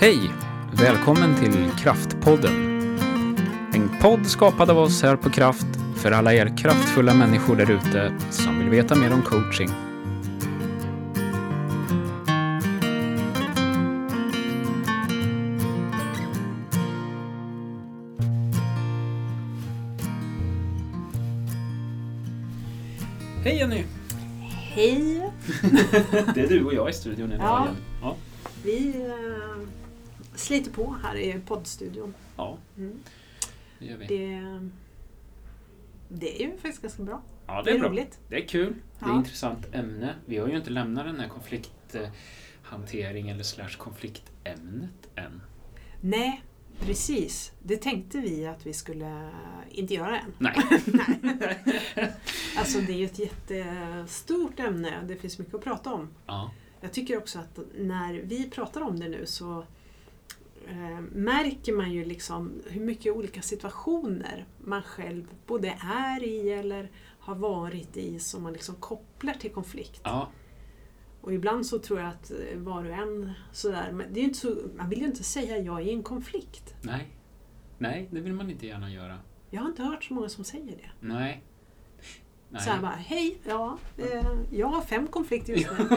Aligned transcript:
Hej! 0.00 0.30
Välkommen 0.72 1.34
till 1.36 1.70
Kraftpodden. 1.78 2.52
En 3.74 3.90
podd 4.02 4.26
skapad 4.26 4.70
av 4.70 4.78
oss 4.78 5.02
här 5.02 5.16
på 5.16 5.30
Kraft 5.30 5.66
för 5.96 6.12
alla 6.12 6.34
er 6.34 6.56
kraftfulla 6.56 7.14
människor 7.14 7.56
där 7.56 7.70
ute 7.70 8.12
som 8.30 8.58
vill 8.58 8.68
veta 8.68 8.94
mer 8.94 9.12
om 9.12 9.22
coaching. 9.22 9.68
Hej 23.44 23.56
Jenny! 23.56 23.84
Hej! 24.74 25.30
Det 26.34 26.40
är 26.40 26.48
du 26.48 26.64
och 26.64 26.74
jag 26.74 26.90
i 26.90 26.92
studion 26.92 27.32
idag 27.32 27.46
Ja. 27.46 27.62
igen. 27.64 27.76
Ja. 28.02 28.16
Vi 28.64 29.06
eh, 29.06 29.66
sliter 30.50 30.70
på 30.70 30.96
här 31.02 31.16
i 31.16 31.40
poddstudion. 31.46 32.14
ja, 32.36 32.58
Mm. 32.76 32.98
det 33.78 33.86
gör 33.86 33.96
vi. 33.96 34.06
Det, 34.06 34.42
det 36.08 36.42
är 36.42 36.46
ju 36.46 36.52
faktiskt 36.56 36.82
ganska 36.82 37.02
bra. 37.02 37.22
Ja, 37.46 37.62
Det 37.62 37.70
är 37.70 37.78
roligt. 37.78 38.18
Det 38.28 38.44
är 38.44 38.48
kul. 38.48 38.74
Det 38.98 39.04
är 39.04 39.08
ett 39.10 39.16
intressant 39.16 39.74
ämne. 39.74 40.14
Vi 40.26 40.38
har 40.38 40.48
ju 40.48 40.56
inte 40.56 40.70
lämnat 40.70 41.04
den 41.06 41.20
här 41.20 41.28
konflikthantering 41.28 43.28
eller 43.30 43.42
slash 43.44 43.76
konfliktämnet 43.78 45.08
än. 45.14 45.40
Nej, 46.00 46.42
precis. 46.80 47.52
Det 47.62 47.76
tänkte 47.76 48.18
vi 48.18 48.46
att 48.46 48.66
vi 48.66 48.72
skulle 48.72 49.30
inte 49.70 49.94
göra 49.94 50.18
än. 50.20 50.32
Nej. 50.38 50.54
Alltså 52.58 52.80
det 52.80 52.92
är 52.92 52.96
ju 52.96 53.04
ett 53.04 53.18
jättestort 53.18 54.60
ämne. 54.60 55.00
Det 55.08 55.16
finns 55.16 55.38
mycket 55.38 55.54
att 55.54 55.64
prata 55.64 55.92
om. 55.94 56.08
Ja. 56.26 56.50
Jag 56.80 56.92
tycker 56.92 57.18
också 57.18 57.38
att 57.38 57.58
när 57.78 58.12
vi 58.12 58.50
pratar 58.50 58.80
om 58.80 59.00
det 59.00 59.08
nu 59.08 59.26
så 59.26 59.64
eh, 60.70 61.00
märker 61.12 61.72
man 61.72 61.92
ju 61.92 62.04
liksom 62.04 62.62
hur 62.66 62.80
mycket 62.80 63.12
olika 63.12 63.42
situationer 63.42 64.46
man 64.58 64.82
själv 64.82 65.26
både 65.46 65.68
är 65.82 66.24
i 66.24 66.50
eller 66.50 66.90
har 67.18 67.34
varit 67.34 67.96
i 67.96 68.18
som 68.18 68.42
man 68.42 68.52
liksom 68.52 68.74
kopplar 68.74 69.34
till 69.34 69.50
konflikt. 69.50 70.00
ja. 70.04 70.28
Och 71.22 71.34
ibland 71.34 71.66
så 71.66 71.78
tror 71.78 72.00
jag 72.00 72.08
att 72.08 72.30
eh, 72.30 72.58
var 72.58 72.84
och 72.84 72.94
en 72.94 73.32
sådär, 73.52 73.92
men 73.92 74.12
det 74.12 74.20
är 74.20 74.24
inte 74.24 74.38
så, 74.38 74.56
man 74.76 74.88
vill 74.88 74.98
ju 74.98 75.06
inte 75.06 75.24
säga 75.24 75.58
jag 75.58 75.80
är 75.80 75.84
i 75.84 75.92
en 75.92 76.02
konflikt. 76.02 76.74
Nej. 76.82 77.08
Nej, 77.78 78.08
det 78.10 78.20
vill 78.20 78.32
man 78.32 78.50
inte 78.50 78.66
gärna 78.66 78.90
göra. 78.90 79.18
Jag 79.50 79.60
har 79.60 79.68
inte 79.68 79.82
hört 79.82 80.04
så 80.04 80.14
många 80.14 80.28
som 80.28 80.44
säger 80.44 80.76
det. 80.76 80.90
Nej. 81.00 81.44
Nej. 82.50 82.62
Så 82.62 82.70
här 82.70 82.80
bara, 82.82 82.90
hej, 82.90 83.38
ja, 83.44 83.78
eh, 83.96 84.26
jag 84.50 84.66
har 84.66 84.82
fem 84.82 85.06
konflikter 85.06 85.52
just 85.52 85.70
nu. 85.70 85.76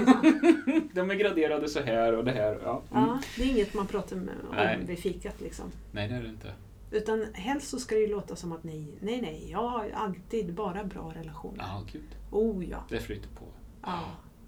Liksom. 0.65 0.89
De 0.93 1.11
är 1.11 1.15
graderade 1.15 1.69
så 1.69 1.81
här 1.81 2.13
och 2.13 2.25
det 2.25 2.31
här. 2.31 2.59
Ja. 2.63 2.81
Mm. 2.91 3.03
Ja, 3.07 3.19
det 3.37 3.43
är 3.43 3.47
inget 3.47 3.73
man 3.73 3.87
pratar 3.87 4.15
med, 4.15 4.35
Nej. 4.51 4.77
om 4.79 4.85
vid 4.85 4.99
fikat 4.99 5.41
liksom. 5.41 5.71
Nej, 5.91 6.07
det 6.07 6.15
är 6.15 6.21
det 6.21 6.29
inte. 6.29 6.53
Utan 6.91 7.25
helst 7.33 7.69
så 7.69 7.79
ska 7.79 7.95
det 7.95 8.01
ju 8.01 8.07
låta 8.07 8.35
som 8.35 8.51
att 8.51 8.63
nej, 8.63 8.87
nej, 8.99 9.21
nej, 9.21 9.47
jag 9.51 9.69
har 9.69 9.89
alltid 9.93 10.53
bara 10.53 10.83
bra 10.83 11.13
relationer. 11.15 11.57
Ja, 11.57 11.83
gud. 11.91 12.15
Oh 12.31 12.69
ja. 12.69 12.83
Det 12.89 12.99
flyter 12.99 13.29
på. 13.29 13.45
ja. 13.81 14.03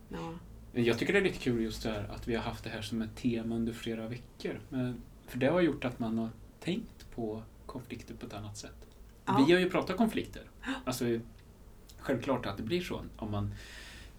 ja. 0.10 0.34
Jag 0.72 0.98
tycker 0.98 1.14
det 1.14 1.20
är 1.20 1.24
lite 1.24 1.40
kul 1.40 1.62
just 1.64 1.84
det 1.84 1.90
här 1.90 2.10
att 2.16 2.28
vi 2.28 2.36
har 2.36 2.44
haft 2.44 2.64
det 2.64 2.70
här 2.70 2.82
som 2.82 3.02
ett 3.02 3.16
tema 3.16 3.56
under 3.56 3.74
flera 3.74 4.08
veckor. 4.08 4.60
Men, 4.70 5.02
för 5.28 5.38
det 5.38 5.48
har 5.48 5.62
gjort 5.62 5.86
att 5.86 6.00
man 6.00 6.18
har 6.18 6.30
tänkt 6.60 7.12
på 7.16 7.42
konflikter 7.66 8.14
på 8.14 8.26
ett 8.26 8.34
annat 8.34 8.58
sätt. 8.58 8.86
Ja. 9.26 9.44
Vi 9.48 9.54
har 9.54 9.60
ju 9.60 9.70
pratat 9.70 9.98
konflikter. 9.98 10.44
Alltså, 10.86 11.06
självklart 12.06 12.46
att 12.46 12.58
det 12.58 12.64
blir 12.64 12.82
så 12.82 13.02
om 13.18 13.32
man 13.32 13.54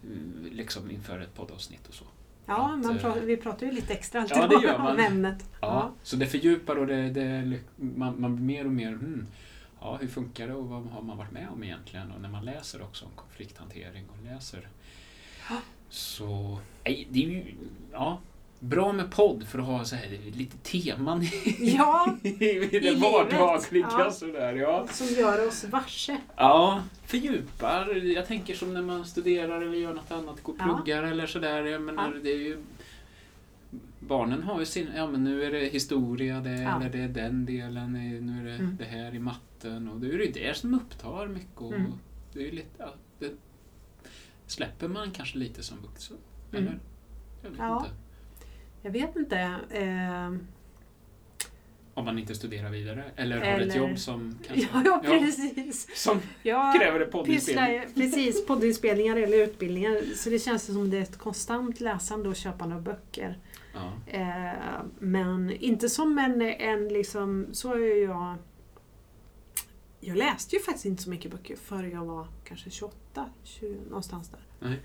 eh, 0.02 0.52
liksom 0.52 0.90
inför 0.90 1.20
ett 1.20 1.34
poddavsnitt 1.34 1.86
och 1.88 1.94
så. 1.94 2.04
Ja, 2.46 2.72
Att, 2.74 2.84
man 2.84 2.96
eh, 2.96 3.02
pratar, 3.02 3.20
vi 3.20 3.36
pratar 3.36 3.66
ju 3.66 3.72
lite 3.72 3.92
extra 3.92 4.20
alltid 4.20 4.36
Ja, 4.36 4.46
det 4.46 4.66
gör 4.66 4.76
om 4.76 4.82
man. 4.82 4.98
ämnet. 5.00 5.50
Ja, 5.60 5.92
Så 6.02 6.16
det 6.16 6.26
fördjupar 6.26 6.76
och 6.76 6.86
det, 6.86 7.10
det, 7.10 7.58
man, 7.76 8.20
man 8.20 8.36
blir 8.36 8.44
mer 8.44 8.64
och 8.64 8.72
mer 8.72 8.88
hmm, 8.90 9.26
ja, 9.80 9.96
hur 10.00 10.08
funkar 10.08 10.46
det 10.48 10.54
och 10.54 10.68
vad 10.68 10.82
har 10.86 11.02
man 11.02 11.16
varit 11.18 11.32
med 11.32 11.48
om 11.48 11.64
egentligen? 11.64 12.10
Och 12.12 12.20
när 12.20 12.28
man 12.28 12.44
läser 12.44 12.82
också 12.82 13.04
om 13.04 13.10
konflikthantering 13.14 14.04
och 14.08 14.24
läser 14.32 14.68
Ja. 15.50 15.56
så 15.88 16.58
nej, 16.84 17.08
det 17.10 17.24
är 17.24 17.28
ju 17.28 17.54
ja, 17.92 18.20
bra 18.66 18.92
med 18.92 19.10
podd 19.10 19.46
för 19.48 19.58
att 19.58 19.64
ha 19.64 19.84
så 19.84 19.96
här, 19.96 20.18
lite 20.34 20.56
teman 20.58 21.24
Ja, 21.58 22.16
i 22.22 22.30
det 22.32 22.80
livet. 22.80 22.98
vardagliga. 22.98 23.86
Ja. 23.98 24.10
Sådär, 24.10 24.54
ja. 24.54 24.86
som 24.90 25.06
gör 25.06 25.48
oss 25.48 25.64
varse. 25.64 26.16
ja, 26.36 26.82
fördjupar. 27.04 27.94
Jag 27.94 28.26
tänker 28.26 28.54
som 28.54 28.74
när 28.74 28.82
man 28.82 29.04
studerar 29.04 29.62
eller 29.62 29.76
gör 29.78 29.94
något 29.94 30.10
annat, 30.10 30.42
går 30.42 30.52
och 30.52 30.58
Ja. 30.60 30.64
pluggar 30.64 31.02
eller 31.02 31.26
sådär. 31.26 31.64
Jag 31.64 31.82
menar, 31.82 32.12
Ja. 32.14 32.20
det 32.22 32.30
är 32.32 32.38
ju 32.38 32.58
Barnen 34.00 34.42
har 34.42 34.58
ju 34.60 34.66
sin, 34.66 34.88
ja 34.96 35.06
men 35.06 35.24
nu 35.24 35.44
är 35.44 35.50
det 35.50 35.58
historia 35.68 36.40
det, 36.40 36.50
Ja. 36.62 36.76
eller 36.80 36.90
det 36.90 36.98
är 37.00 37.08
den 37.08 37.46
delen, 37.46 37.96
i- 37.96 38.20
nu 38.20 38.40
är 38.40 38.44
det 38.44 38.54
Mm. 38.54 38.76
det 38.78 38.84
här 38.84 39.14
i 39.14 39.18
matten 39.18 39.88
och 39.88 40.00
det 40.00 40.06
är 40.06 40.12
ju 40.18 40.32
det 40.32 40.56
som 40.56 40.74
upptar 40.74 41.26
mycket 41.28 41.58
och 41.60 41.72
Mm. 41.72 41.92
det 42.32 42.38
är 42.40 42.44
ju 42.44 42.50
lite, 42.50 42.68
ja, 42.78 42.94
det 43.18 43.30
släpper 44.46 44.88
man 44.88 45.10
kanske 45.10 45.38
lite 45.38 45.62
som 45.62 45.78
vuxen. 45.82 46.16
Mm. 46.52 46.62
Eller? 46.64 46.78
Jag 47.42 47.50
vet 47.50 47.58
Ja. 47.58 47.78
inte. 47.78 47.90
Jag 48.86 48.90
vet 48.92 49.16
inte. 49.16 49.38
Eh, 49.70 50.34
Om 51.94 52.04
man 52.04 52.18
inte 52.18 52.34
studerar 52.34 52.70
vidare 52.70 53.04
eller, 53.16 53.36
har 53.38 53.44
Eller- 53.44 53.66
ett 53.66 53.76
jobb 53.76 53.98
som 53.98 54.38
kanske, 54.46 54.68
ja, 54.72 54.82
ja, 55.04 55.10
precis. 55.10 56.02
som 56.02 56.20
Jag 56.42 56.80
kräver 56.80 56.98
det 56.98 57.06
poddinspelning. 57.06 57.82
precis 57.94 58.46
poddinspelningar 58.46 59.16
eller 59.16 59.38
utbildningar. 59.44 60.14
Så 60.16 60.30
det 60.30 60.38
känns 60.38 60.64
som 60.66 60.90
det 60.90 60.98
är 60.98 61.02
ett 61.02 61.18
konstant 61.18 61.80
läsande 61.80 62.28
och 62.28 62.36
köpande 62.36 62.74
av 62.74 62.82
böcker. 62.82 63.38
Ja. 63.74 63.92
Eh, 64.12 64.80
men 64.98 65.50
inte 65.50 65.88
som 65.88 66.18
en, 66.18 66.42
en 66.42 66.88
liksom, 66.88 67.46
så 67.52 67.72
är 67.74 68.02
jag 68.04 68.34
jag 70.00 70.16
läste 70.16 70.56
ju 70.56 70.62
faktiskt 70.62 70.86
inte 70.86 71.02
så 71.02 71.10
mycket 71.10 71.30
böcker 71.30 71.56
förrän 71.56 71.90
jag 71.90 72.04
var 72.04 72.26
kanske 72.44 72.70
28, 72.70 73.30
20, 73.44 73.76
någonstans 73.88 74.28
där. 74.28 74.40
Nej. 74.68 74.80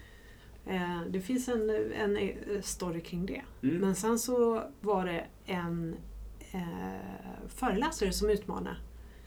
Eh, 0.71 1.01
det 1.09 1.21
finns 1.21 1.47
en, 1.47 1.69
en 1.93 2.17
eh, 2.17 2.61
story 2.61 3.01
kring 3.01 3.25
det. 3.25 3.41
Mm. 3.63 3.77
Men 3.77 3.95
sen 3.95 4.19
så 4.19 4.63
var 4.81 5.05
det 5.05 5.25
en 5.45 5.95
eh, 6.51 7.47
föreläsare 7.47 8.11
som 8.13 8.29
utmanade 8.29 8.75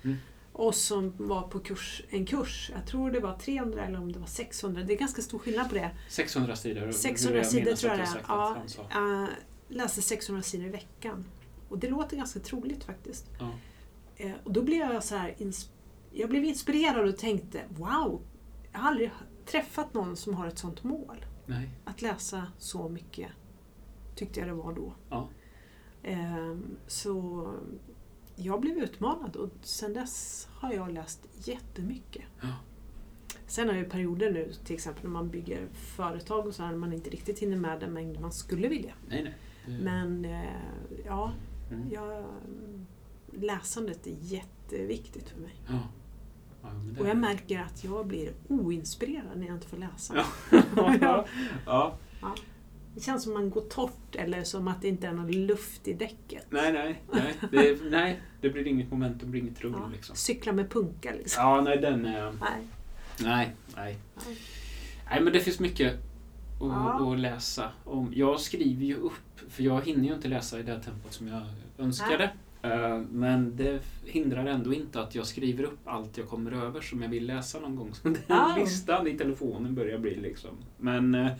Mm. 0.03 0.16
och 0.53 0.75
som 0.75 1.12
var 1.16 1.43
på 1.43 1.59
kurs, 1.59 2.03
en 2.10 2.27
kurs. 2.27 2.71
Jag 2.75 2.87
tror 2.87 3.10
det 3.10 3.21
var 3.21 3.38
300 3.38 3.84
eller 3.84 3.99
om 3.99 4.12
det 4.12 4.19
var 4.19 4.27
600. 4.27 4.82
Det 4.82 4.93
är 4.93 4.99
ganska 4.99 5.22
stor 5.22 5.38
skillnad 5.38 5.69
på 5.69 5.75
det. 5.75 5.91
600 6.09 6.56
sidor. 6.56 6.91
600 6.93 7.41
vill 7.41 7.49
sidor 7.50 7.72
tror 7.72 7.93
jag 7.93 8.00
det 8.00 8.06
Ja, 8.28 8.56
eh, 8.91 9.28
läste 9.69 10.03
600 10.03 10.43
sidor 10.43 10.66
i 10.66 10.71
veckan. 10.71 11.25
Och 11.69 11.78
det 11.78 11.88
låter 11.88 12.16
ganska 12.16 12.41
troligt 12.41 12.84
faktiskt. 12.84 13.26
Ja. 13.41 13.50
Eh, 14.16 14.32
och 14.44 14.53
då 14.53 14.62
blev 14.62 14.93
jag 14.93 15.05
så 15.05 15.16
här, 15.16 15.34
jag 16.12 16.31
blev 16.31 16.44
inspirerad 16.44 17.09
och 17.09 17.19
tänkte 17.19 17.61
wow, 17.69 18.22
jag 18.72 18.78
har 18.81 18.88
aldrig 18.88 19.11
träffat 19.47 19.94
någon 19.94 20.16
som 20.16 20.34
har 20.34 20.47
ett 20.47 20.59
sånt 20.59 20.84
mål. 20.84 21.25
Nej. 21.47 21.71
Att 21.84 22.03
läsa 22.03 22.47
så 22.59 22.88
mycket 22.88 23.28
tyckte 24.15 24.41
jag 24.41 24.49
det 24.49 24.55
var 24.55 24.72
då. 24.72 24.94
Ja. 25.10 25.28
Ehm, 26.03 26.77
Så 26.87 27.47
jag 28.37 28.60
blev 28.60 28.78
utmanad 28.78 29.37
och 29.37 29.50
sen 29.62 29.93
dess 29.94 30.49
har 30.53 30.72
jag 30.72 30.93
läst 30.93 31.28
jättemycket. 31.49 32.25
Ja. 32.43 32.49
Sen 33.47 33.69
har 33.69 33.75
jag 33.77 33.91
perioder 33.91 34.31
nu, 34.31 34.53
till 34.65 34.75
exempel 34.75 35.03
när 35.05 35.10
man 35.10 35.28
bygger 35.31 35.69
företag 35.72 36.47
och 36.47 36.55
så 36.55 36.62
när 36.62 36.77
man 36.77 36.93
inte 36.93 37.10
riktigt 37.10 37.38
hinner 37.38 37.56
med 37.56 37.81
den 37.81 37.93
mängd 37.93 38.21
man 38.21 38.32
skulle 38.32 38.69
vilja. 38.69 38.94
Nej, 39.09 39.22
nej. 39.22 39.34
Det- 39.66 39.84
Men 39.84 40.25
eh, 40.25 40.50
ja, 41.06 41.32
Mm. 41.71 41.91
jag, 41.93 42.25
läsandet 43.32 44.06
är 44.06 44.15
jätteviktigt 44.21 45.28
för 45.28 45.41
mig. 45.41 45.55
Ja. 45.69 45.78
Ja, 46.65 46.71
Och 47.01 47.07
jag 47.07 47.11
är- 47.11 47.15
märker 47.15 47.61
att 47.61 47.85
jag 47.85 48.07
blir 48.07 48.33
oinspirerad 48.49 49.25
när 49.39 49.47
jag 49.47 49.57
inte 49.57 49.67
får 49.69 49.77
läsa. 49.77 50.15
ja. 51.01 51.27
ja. 51.67 51.97
Det 52.94 53.00
känns 53.00 53.23
som 53.25 53.33
man 53.35 53.50
går 53.50 53.61
torrt 53.61 54.15
eller 54.17 54.44
som 54.44 54.69
att 54.69 54.83
det 54.83 54.88
inte 54.88 55.06
är 55.06 55.12
någon 55.12 55.33
luft 55.33 55.88
i 55.88 55.93
däcket. 55.93 56.47
Nej, 56.50 56.73
nej. 56.73 57.03
Nej 57.12 57.35
det, 57.50 57.91
nej, 57.91 58.21
det 58.41 58.50
blir 58.50 58.67
inget 58.67 58.91
momentum, 58.91 59.19
det 59.19 59.27
blir 59.27 59.41
inget 59.41 59.56
trull 59.56 59.75
Ja, 59.79 59.88
liksom. 59.93 60.17
Cykla 60.17 60.53
med 60.53 60.71
punka 60.71 61.12
liksom. 61.19 61.43
Ja, 61.43 61.61
nej, 61.61 61.79
den 61.79 62.06
är... 62.06 62.23
Nej. 62.33 62.67
Nej, 63.21 63.50
nej. 63.77 63.99
Nej. 64.27 64.37
Nej, 65.11 65.21
men 65.21 65.33
det 65.33 65.41
finns 65.41 65.61
mycket 65.61 65.93
att, 65.94 66.00
Ja. 66.61 67.12
att 67.12 67.19
läsa 67.19 67.71
om. 67.85 68.12
Jag 68.15 68.41
skriver 68.41 68.85
ju 68.85 68.97
upp, 68.97 69.41
för 69.49 69.62
jag 69.62 69.87
hinner 69.87 70.09
ju 70.09 70.15
inte 70.15 70.29
läsa 70.29 70.59
i 70.59 70.62
det 70.62 70.81
tempot 70.83 71.12
som 71.12 71.29
jag 71.29 71.43
önskade. 71.79 72.25
Eh, 72.25 72.31
Men 73.11 73.56
det 73.56 73.81
hindrar 74.05 74.46
ändå 74.46 74.75
inte 74.75 75.00
att 75.00 75.14
jag 75.14 75.26
skriver 75.26 75.64
upp 75.64 75.78
allt 75.84 76.19
jag 76.19 76.28
kommer 76.28 76.52
över 76.52 76.81
som 76.81 77.02
jag 77.02 77.08
vill 77.08 77.26
läsa 77.26 77.61
någon 77.61 77.76
gång. 77.76 77.94
Så 77.94 78.08
den 78.08 78.16
Ja. 78.26 78.56
listan 78.58 79.06
i 79.06 79.19
telefonen 79.19 79.75
börjar 79.75 79.99
bli 79.99 80.14
liksom. 80.16 80.50
Men 80.78 81.14
eh, 81.14 81.32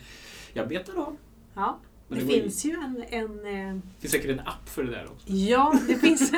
jag 0.53 0.67
betar 0.67 0.97
av. 1.01 1.17
Ja, 1.55 1.79
det, 2.07 2.15
ju- 2.19 2.27
finns 2.27 2.65
ju 2.65 2.71
en... 2.71 3.03
en 3.09 3.45
eh, 3.45 3.75
Det 3.75 3.81
finns 4.01 4.11
säkert 4.11 4.29
en 4.31 4.39
app 4.39 4.69
för 4.69 4.83
det 4.83 4.91
där 4.91 5.05
också. 5.11 5.27
ja, 5.33 5.79
det 5.87 5.95
finns... 6.01 6.31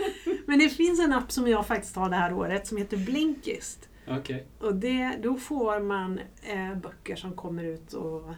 men 0.46 0.58
det 0.58 0.68
finns 0.68 1.00
en 1.00 1.12
app 1.12 1.32
som 1.32 1.48
jag 1.48 1.66
faktiskt 1.66 1.96
har 1.96 2.10
det 2.10 2.16
här 2.16 2.32
året 2.32 2.66
som 2.66 2.76
heter 2.78 2.96
Blinkist. 2.96 3.88
Okej. 4.08 4.46
Och 4.60 4.74
det, 4.74 5.16
då 5.22 5.34
får 5.36 5.80
man 5.80 6.20
eh, 6.42 6.74
böcker 6.82 7.16
som 7.16 7.32
kommer 7.32 7.64
ut 7.64 7.92
och 7.92 8.30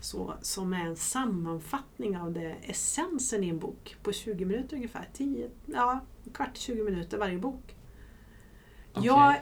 så, 0.00 0.34
som 0.42 0.72
är 0.72 0.86
en 0.86 0.96
sammanfattning 0.96 2.18
av 2.18 2.32
det, 2.32 2.56
essensen 2.62 3.44
i 3.44 3.48
en 3.48 3.58
bok 3.58 3.96
på 4.02 4.12
20 4.12 4.44
minuter 4.44 4.76
ungefär. 4.76 5.08
10, 5.12 5.50
ja, 5.66 6.00
kvart 6.34 6.56
20 6.56 6.84
minuter 6.84 7.18
varje 7.18 7.38
bok. 7.38 7.74
Okej. 8.92 9.06
Jag, 9.06 9.36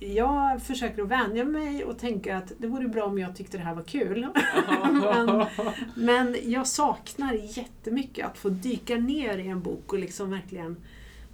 jag 0.00 0.62
försöker 0.62 1.02
att 1.02 1.08
vänja 1.08 1.44
mig 1.44 1.84
och 1.84 1.98
tänka 1.98 2.36
att 2.36 2.52
det 2.58 2.66
vore 2.66 2.88
bra 2.88 3.04
om 3.04 3.18
jag 3.18 3.36
tyckte 3.36 3.56
det 3.56 3.62
här 3.62 3.74
var 3.74 3.82
kul. 3.82 4.28
men, 4.92 5.46
men 5.94 6.36
jag 6.50 6.66
saknar 6.66 7.32
jättemycket 7.32 8.26
att 8.26 8.38
få 8.38 8.48
dyka 8.48 8.96
ner 8.96 9.38
i 9.38 9.48
en 9.48 9.62
bok 9.62 9.92
och 9.92 9.98
liksom 9.98 10.30
verkligen 10.30 10.76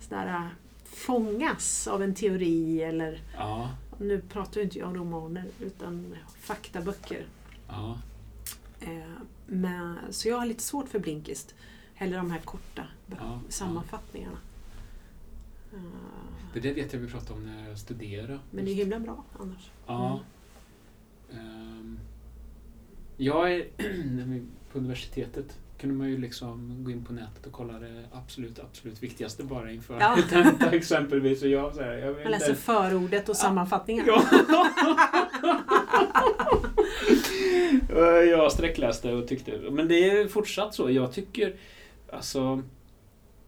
sådär, 0.00 0.48
fångas 0.84 1.86
av 1.86 2.02
en 2.02 2.14
teori 2.14 2.82
eller 2.82 3.22
ja, 3.36 3.70
nu 3.98 4.20
pratar 4.20 4.56
ju 4.56 4.64
inte 4.64 4.78
jag 4.78 4.88
om 4.88 4.96
romaner 4.96 5.44
utan 5.60 6.14
faktaböcker. 6.40 7.26
ja. 7.68 7.98
Eh, 8.84 8.90
men, 9.46 9.96
så 10.10 10.28
jag 10.28 10.36
har 10.38 10.46
lite 10.46 10.62
svårt 10.62 10.88
för 10.88 10.98
Blinkist. 10.98 11.54
Hellre 11.94 12.16
de 12.16 12.30
här 12.30 12.38
korta 12.40 12.82
Ja, 13.20 13.40
sammanfattningarna. 13.48 14.38
Eh, 15.72 15.78
Det 16.54 16.60
där 16.60 16.74
vet 16.74 16.92
jag 16.92 17.00
vi 17.00 17.06
pratade 17.08 17.32
om 17.40 17.46
när 17.46 17.68
jag 17.68 17.78
studerade. 17.78 18.38
men 18.50 18.64
det 18.64 18.70
är 18.70 18.74
himla 18.74 18.98
bra 19.00 19.24
annars. 19.40 19.70
Ja. 19.86 20.20
Ehm, 21.32 21.98
jag 23.16 23.52
är, 23.54 23.66
på 24.72 24.78
universitetet 24.78 25.58
kunde 25.78 25.94
man 25.96 26.08
ju 26.10 26.18
liksom 26.18 26.84
gå 26.84 26.90
in 26.90 27.04
på 27.04 27.12
nätet 27.12 27.46
och 27.46 27.52
kolla 27.52 27.78
det 27.78 28.04
absolut, 28.12 28.58
absolut 28.58 29.02
viktigaste 29.02 29.44
bara 29.44 29.70
inför 29.72 30.00
Ja. 30.00 30.18
tenta 30.30 30.70
exempelvis. 30.70 31.42
Och 31.42 31.48
jag, 31.48 31.74
så 31.74 31.82
här, 31.82 31.92
jag 31.92 32.14
Man 32.22 32.30
läser 32.30 32.48
inte. 32.50 32.60
förordet 32.60 33.28
och 33.28 33.36
sammanfattningen. 33.36 34.04
Ja. 34.06 34.22
jag 38.30 38.52
sträckläste 38.52 39.12
och 39.12 39.28
tyckte, 39.28 39.58
men 39.70 39.88
det 39.88 40.10
är 40.10 40.28
fortsatt 40.28 40.74
så. 40.74 40.90
Jag 40.90 41.12
tycker, 41.12 41.54
alltså, 42.12 42.62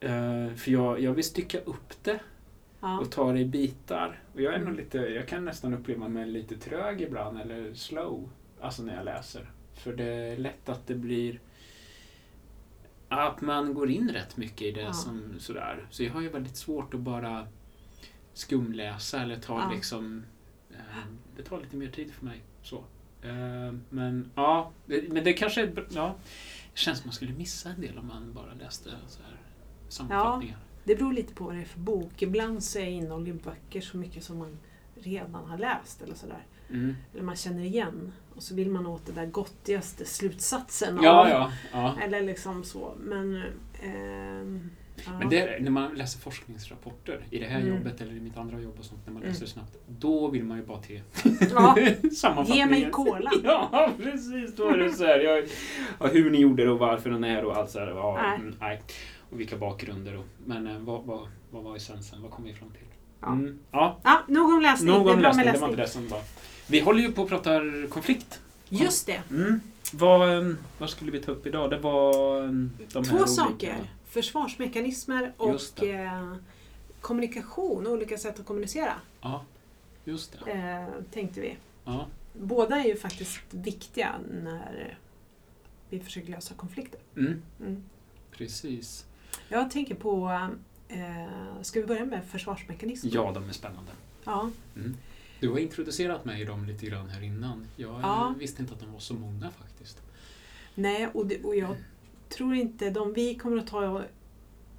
eh, 0.00 0.54
för 0.56 0.70
jag, 0.70 1.00
jag 1.00 1.12
vill 1.12 1.24
stycka 1.24 1.58
upp 1.60 1.94
det 2.02 2.18
Ja. 2.80 2.98
och 3.00 3.10
ta 3.10 3.32
det 3.32 3.40
i 3.40 3.44
bitar. 3.44 4.20
Och 4.34 4.40
jag 4.40 4.52
är 4.52 4.56
Mm. 4.56 4.68
nog 4.68 4.76
lite, 4.78 4.98
jag 4.98 5.28
kan 5.28 5.44
nästan 5.44 5.74
uppleva 5.74 6.08
mig 6.08 6.26
lite 6.26 6.56
trög 6.56 7.00
ibland, 7.00 7.40
eller 7.40 7.74
slow, 7.74 8.28
alltså 8.60 8.82
när 8.82 8.96
jag 8.96 9.04
läser. 9.04 9.50
För 9.74 9.92
det 9.92 10.04
är 10.04 10.36
lätt 10.36 10.68
att 10.68 10.86
det 10.86 10.94
blir 10.94 11.40
att 13.08 13.40
man 13.40 13.74
går 13.74 13.90
in 13.90 14.10
rätt 14.14 14.36
mycket 14.36 14.62
i 14.62 14.70
det 14.72 14.80
Ja. 14.80 14.92
som 14.92 15.34
sådär. 15.38 15.86
Så 15.90 16.02
jag 16.02 16.12
har 16.12 16.20
ju 16.20 16.28
väldigt 16.28 16.56
svårt 16.56 16.94
att 16.94 17.00
bara 17.00 17.46
skumläsa 18.32 19.22
eller 19.22 19.36
ta 19.36 19.58
Ja. 19.60 19.70
liksom 19.74 20.18
eh, 20.18 20.22
Det 21.36 21.42
tar 21.42 21.60
lite 21.60 21.76
mer 21.76 21.90
tid 21.90 22.12
för 22.12 22.24
mig. 22.24 22.42
Så. 22.62 22.76
Eh, 23.22 23.74
men 23.90 24.30
ja, 24.34 24.70
det, 24.86 25.12
men 25.12 25.24
det 25.24 25.32
kanske 25.32 25.62
är, 25.62 25.86
ja, 25.90 26.14
det 26.72 26.78
känns 26.78 26.98
som 26.98 27.06
man 27.08 27.14
skulle 27.14 27.32
missa 27.32 27.68
en 27.70 27.80
del 27.80 27.98
om 27.98 28.06
man 28.06 28.32
bara 28.32 28.54
läste 28.54 28.90
så 29.08 29.22
här 29.22 29.36
sammanfattningar. 29.88 30.58
Det 30.84 30.96
beror 30.96 31.12
lite 31.12 31.34
på 31.34 31.44
vad 31.44 31.54
det 31.54 31.60
är 31.60 31.64
för 31.64 31.80
bok. 31.80 32.22
Ibland 32.22 32.62
så 32.64 32.78
är 32.78 32.84
innehåll 32.86 33.28
i 33.28 33.32
böcker 33.32 33.80
så 33.80 33.96
mycket 33.96 34.24
som 34.24 34.38
man 34.38 34.58
redan 34.94 35.34
har 35.44 35.58
läst 35.58 36.02
eller 36.02 36.14
sådär. 36.14 36.46
Mm. 36.70 36.94
Eller 37.14 37.22
man 37.22 37.36
känner 37.36 37.62
igen. 37.64 38.12
Och 38.34 38.42
så 38.42 38.54
vill 38.54 38.70
man 38.70 38.86
åt 38.86 39.06
det 39.06 39.12
där 39.12 39.26
gottigaste 39.26 40.04
slutsatsen. 40.04 40.98
Ja, 41.02 41.20
av- 41.22 41.28
ja, 41.28 41.52
ja. 41.72 41.96
Eller 42.02 42.22
liksom 42.22 42.64
så. 42.64 42.94
Men, 42.98 43.42
ehm, 43.82 44.70
ja. 44.70 44.85
Men 45.18 45.28
det, 45.28 45.38
är- 45.40 45.60
när 45.60 45.70
man 45.70 45.94
läser 45.94 46.20
forskningsrapporter 46.20 47.20
i 47.30 47.38
det 47.38 47.46
här 47.46 47.60
Mm. 47.60 47.76
jobbet 47.76 48.00
eller 48.00 48.12
i 48.12 48.20
mitt 48.20 48.36
andra 48.36 48.60
jobb 48.60 48.74
och 48.78 48.84
sånt, 48.84 49.00
när 49.06 49.12
man 49.12 49.22
Mm. 49.22 49.32
läser 49.34 49.46
snabbt, 49.46 49.76
då 49.88 50.28
vill 50.28 50.44
man 50.44 50.56
ju 50.58 50.64
bara 50.64 50.78
till 50.80 51.02
Ja, 51.54 51.76
ge 52.46 52.66
mig 52.66 52.90
kola. 52.92 53.30
Ja, 53.44 53.90
precis. 54.02 54.56
Då 54.56 54.68
är 54.68 54.76
det 54.78 54.92
så 54.92 55.04
här, 55.04 55.18
jag, 55.18 55.44
ja, 56.00 56.06
hur 56.06 56.30
ni 56.30 56.38
gjorde 56.40 56.64
det 56.64 56.70
och 56.70 56.78
varför 56.78 57.12
och 57.12 57.20
när 57.20 57.44
och 57.44 57.56
allt 57.56 57.70
så 57.70 57.78
här. 57.78 57.86
Ja, 57.86 58.18
Nej. 58.22 58.36
mm, 58.40 58.54
nej. 58.60 58.82
Och 59.30 59.40
vilka 59.40 59.56
bakgrunder. 59.56 60.16
Och, 60.16 60.24
men 60.46 60.66
eh, 60.66 60.78
vad, 60.78 61.04
vad, 61.04 61.28
vad 61.50 61.62
var 61.64 61.76
essensen? 61.76 62.22
Vad 62.22 62.30
kom 62.30 62.44
vi 62.44 62.54
fram 62.54 62.70
till? 62.70 62.80
Ja. 63.20 63.32
Mm, 63.32 63.58
ja, 63.70 64.00
Ja, 64.04 64.22
nog 64.28 64.50
om 64.54 64.62
läsning. 64.62 64.88
nog 64.92 65.06
om 65.06 65.18
bra 65.20 65.28
läsning. 65.28 65.52
Det 65.52 65.58
var 65.58 65.68
inte 65.68 65.82
det 65.82 65.88
som 65.88 66.08
var. 66.08 66.20
Vi 66.66 66.80
håller 66.80 67.00
ju 67.02 67.12
på 67.12 67.22
att 67.22 67.28
prata 67.28 67.60
konflikt. 67.90 68.40
Just 68.68 69.06
det. 69.06 69.20
Mm. 69.30 69.60
Vad, 69.92 70.38
eh, 70.38 70.54
vad 70.78 70.90
skulle 70.90 71.10
vi 71.10 71.20
ta 71.20 71.32
upp 71.32 71.46
idag? 71.46 71.70
Det 71.70 71.78
var 71.78 72.38
eh, 72.44 72.48
de 72.48 72.70
här 72.94 73.02
Två 73.02 73.10
olika- 73.14 73.26
saker. 73.26 73.74
Försvarsmekanismer 74.16 75.32
och 75.36 75.82
eh, 75.82 76.34
kommunikation, 77.00 77.86
olika 77.86 78.18
sätt 78.18 78.40
att 78.40 78.46
kommunicera, 78.46 78.92
Ja, 79.20 79.44
just 80.04 80.38
det. 80.44 80.50
eh, 80.52 81.02
tänkte 81.12 81.40
vi. 81.40 81.56
Ja, 81.84 82.06
Båda 82.32 82.76
är 82.76 82.84
ju 82.84 82.96
faktiskt 82.96 83.40
viktiga 83.50 84.14
när 84.42 84.98
vi 85.90 86.00
försöker 86.00 86.30
lösa 86.30 86.54
konflikter. 86.54 87.00
mm, 87.16 87.42
Mm. 87.60 87.82
precis. 88.30 89.06
Jag 89.48 89.70
tänker 89.70 89.94
på, 89.94 90.28
eh, 90.88 91.62
ska 91.62 91.80
vi 91.80 91.86
börja 91.86 92.04
med 92.04 92.24
försvarsmekanismer? 92.24 93.10
Ja, 93.14 93.32
de 93.34 93.48
är 93.48 93.52
spännande. 93.52 93.92
Ja, 94.24 94.50
Mm. 94.76 94.96
Du 95.40 95.48
har 95.50 95.58
introducerat 95.58 96.24
mig 96.24 96.40
i 96.42 96.44
dem 96.44 96.64
lite 96.64 96.86
grann 96.86 97.08
här 97.08 97.22
innan. 97.22 97.66
Jag 97.76 98.00
Ja. 98.02 98.34
visste 98.38 98.62
inte 98.62 98.74
att 98.74 98.80
de 98.80 98.92
var 98.92 99.00
så 99.00 99.14
många 99.14 99.50
faktiskt. 99.50 100.02
nej, 100.74 101.08
och, 101.14 101.26
det, 101.26 101.42
och 101.44 101.56
jag 101.56 101.76
tror 102.28 102.54
inte 102.54 102.90
de 102.90 103.12
vi 103.12 103.34
kommer 103.34 103.58
att 103.58 103.66
ta 103.66 104.02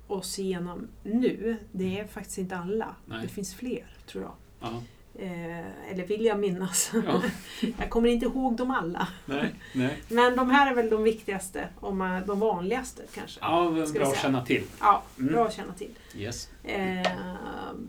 oss 0.07 0.39
igenom 0.39 0.87
nu, 1.03 1.57
det 1.71 1.99
är 1.99 2.07
faktiskt 2.07 2.37
inte 2.37 2.57
alla. 2.57 2.95
Nej. 3.05 3.19
Det 3.21 3.27
finns 3.27 3.55
fler, 3.55 3.85
tror 4.07 4.23
jag. 4.23 4.33
Ja. 4.59 4.81
Eh, 5.19 5.91
eller 5.91 6.07
vill 6.07 6.25
jag 6.25 6.39
minnas. 6.39 6.91
Ja. 7.07 7.21
jag 7.79 7.89
kommer 7.89 8.09
inte 8.09 8.25
ihåg 8.25 8.55
dem 8.55 8.71
alla. 8.71 9.07
Nej, 9.25 9.55
nej. 9.75 9.97
Men 10.09 10.35
de 10.35 10.49
här 10.49 10.71
är 10.71 10.75
väl 10.75 10.89
de 10.89 11.03
viktigaste, 11.03 11.67
om 11.79 11.97
man, 11.97 12.25
de 12.25 12.39
vanligaste 12.39 13.03
kanske. 13.13 13.39
Ja, 13.41 13.71
bra 13.93 14.07
att 14.07 14.17
känna 14.21 14.45
till. 14.45 14.63
Ja, 14.79 15.03
Mm. 15.19 15.33
bra 15.33 15.45
att 15.47 15.53
känna 15.53 15.73
till. 15.73 15.91
Yes. 16.15 16.49
Eh, 16.63 17.07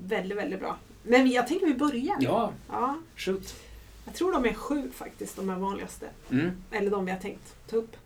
väldigt, 0.04 0.38
väldigt 0.38 0.61
bra. 0.61 0.76
Men 1.02 1.31
jag 1.31 1.46
tänker 1.46 1.66
vi 1.66 1.75
börjar. 1.75 2.16
Ja, 2.20 2.52
Ja, 2.69 2.96
shoot. 3.16 3.54
jag 4.04 4.14
tror 4.14 4.32
de 4.32 4.44
är 4.44 4.54
sju 4.54 4.90
faktiskt, 4.94 5.37
de 5.37 5.49
här 5.49 5.56
vanligaste. 5.58 6.06
Mm. 6.31 6.50
Eller 6.70 6.90
de 6.90 7.04
vi 7.04 7.12
har 7.12 7.19
tänkt 7.19 7.54
ta 7.70 7.76
upp. 7.76 7.96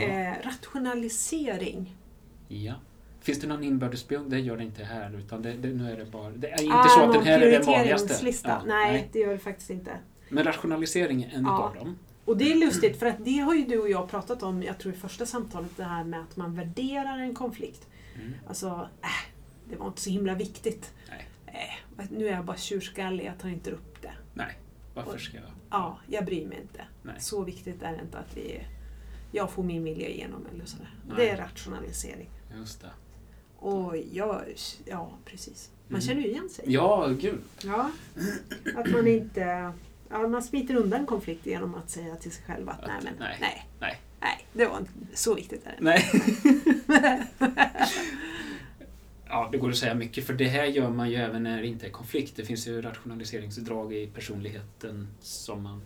Eh, 0.00 0.34
rationalisering. 0.44 1.96
ja. 2.48 2.74
Finns 3.20 3.40
det 3.40 3.46
någon 3.46 3.64
inbördesbild? 3.64 4.30
Det 4.30 4.38
gör 4.40 4.56
det 4.56 4.62
inte 4.64 4.84
här. 4.84 5.18
Utan 5.18 5.42
det, 5.42 5.52
det, 5.52 5.68
nu 5.68 5.92
är 5.92 5.96
det 5.96 6.04
bara... 6.04 6.30
Det 6.30 6.48
är 6.50 6.62
inte 6.62 6.76
Ah, 6.76 6.88
så 6.88 7.00
att 7.02 7.12
den 7.12 7.22
här 7.22 7.40
är 7.40 7.50
den 7.52 7.62
vanligaste. 7.66 8.32
Ja, 8.44 8.62
nej, 8.66 9.08
det 9.12 9.18
gör 9.18 9.32
det 9.32 9.38
faktiskt 9.38 9.70
inte. 9.70 9.90
Men 10.28 10.44
rationalisering 10.44 11.22
är 11.22 11.30
en 11.36 11.44
Ja. 11.44 11.58
av 11.62 11.74
dem. 11.74 11.98
Och 12.24 12.36
det 12.36 12.52
är 12.52 12.56
lustigt 12.56 12.98
för 12.98 13.06
att 13.06 13.24
det 13.24 13.38
har 13.38 13.54
ju 13.54 13.64
du 13.64 13.78
och 13.78 13.90
jag 13.90 14.08
pratat 14.10 14.42
om, 14.42 14.62
jag 14.62 14.78
tror 14.78 14.94
i 14.94 14.96
första 14.96 15.26
samtalet, 15.26 15.70
det 15.76 15.84
här 15.84 16.04
med 16.04 16.20
att 16.20 16.36
man 16.36 16.54
värderar 16.54 17.18
en 17.18 17.34
konflikt. 17.34 17.86
Mm. 18.14 18.32
Alltså, 18.48 18.88
äh, 19.02 19.30
det 19.70 19.76
var 19.76 19.86
inte 19.86 20.00
så 20.00 20.10
himla 20.10 20.34
viktigt. 20.34 20.92
Nej. 21.08 21.28
Äh, 21.98 22.04
nu 22.10 22.28
är 22.28 22.32
jag 22.32 22.44
bara 22.44 22.56
tjurskallig, 22.56 23.24
jag 23.24 23.38
tar 23.38 23.48
inte 23.48 23.70
upp 23.70 24.02
det. 24.02 24.12
Nej, 24.34 24.58
varför 24.94 25.18
ska 25.18 25.36
jag... 25.36 25.46
Ja, 25.70 25.98
jag 26.06 26.24
bryr 26.24 26.46
mig 26.46 26.58
inte. 26.62 26.84
Nej. 27.02 27.14
Så 27.18 27.44
viktigt 27.44 27.82
är 27.82 27.92
det 27.92 28.00
inte 28.02 28.18
att 28.18 28.36
vi, 28.36 28.60
jag 29.32 29.50
får 29.50 29.62
min 29.62 29.84
vilja 29.84 30.08
igenom 30.08 30.46
eller 30.54 30.64
sådär. 30.64 30.94
Nej. 31.06 31.16
Det 31.16 31.28
är 31.30 31.36
rationalisering. 31.36 32.28
Just 32.56 32.80
det. 32.80 32.90
Och 33.56 33.96
jag, 34.12 34.42
ja 34.84 35.10
precis. 35.24 35.70
Man 35.88 36.00
Mm. 36.00 36.08
känner 36.08 36.22
ju 36.22 36.28
igen 36.28 36.48
sig. 36.48 36.64
Ja, 36.68 37.06
gud. 37.20 37.38
Ja. 37.64 37.90
Att 38.76 38.90
man 38.90 39.06
inte, 39.06 39.72
ja, 40.10 40.28
man 40.28 40.42
smiter 40.42 40.74
undan 40.74 41.06
konflikt 41.06 41.46
genom 41.46 41.74
att 41.74 41.90
säga 41.90 42.16
till 42.16 42.32
sig 42.32 42.44
själv 42.46 42.68
att, 42.68 42.80
Att- 42.80 42.86
nej 42.86 42.96
men 43.04 43.14
nej. 43.18 43.36
nej, 43.40 43.66
Nej. 43.80 44.00
nej, 44.20 44.46
det 44.52 44.66
var 44.66 44.78
inte 44.78 44.92
så 45.14 45.34
viktigt. 45.34 45.66
Är 45.66 45.70
det. 45.70 45.76
Nej. 45.80 46.10
Ja, 49.28 49.48
det 49.52 49.58
går 49.58 49.70
att 49.70 49.76
säga 49.76 49.94
mycket 49.94 50.26
för 50.26 50.32
det 50.34 50.48
här 50.48 50.64
gör 50.64 50.90
man 50.90 51.10
ju 51.10 51.16
även 51.16 51.42
när 51.42 51.60
det 51.60 51.66
inte 51.66 51.86
är 51.86 51.90
konflikt. 51.90 52.36
Det 52.36 52.44
finns 52.44 52.66
ju 52.68 52.82
rationaliseringsdrag 52.82 53.92
i 53.94 54.06
personligheten 54.06 55.08
som 55.20 55.62
man... 55.62 55.82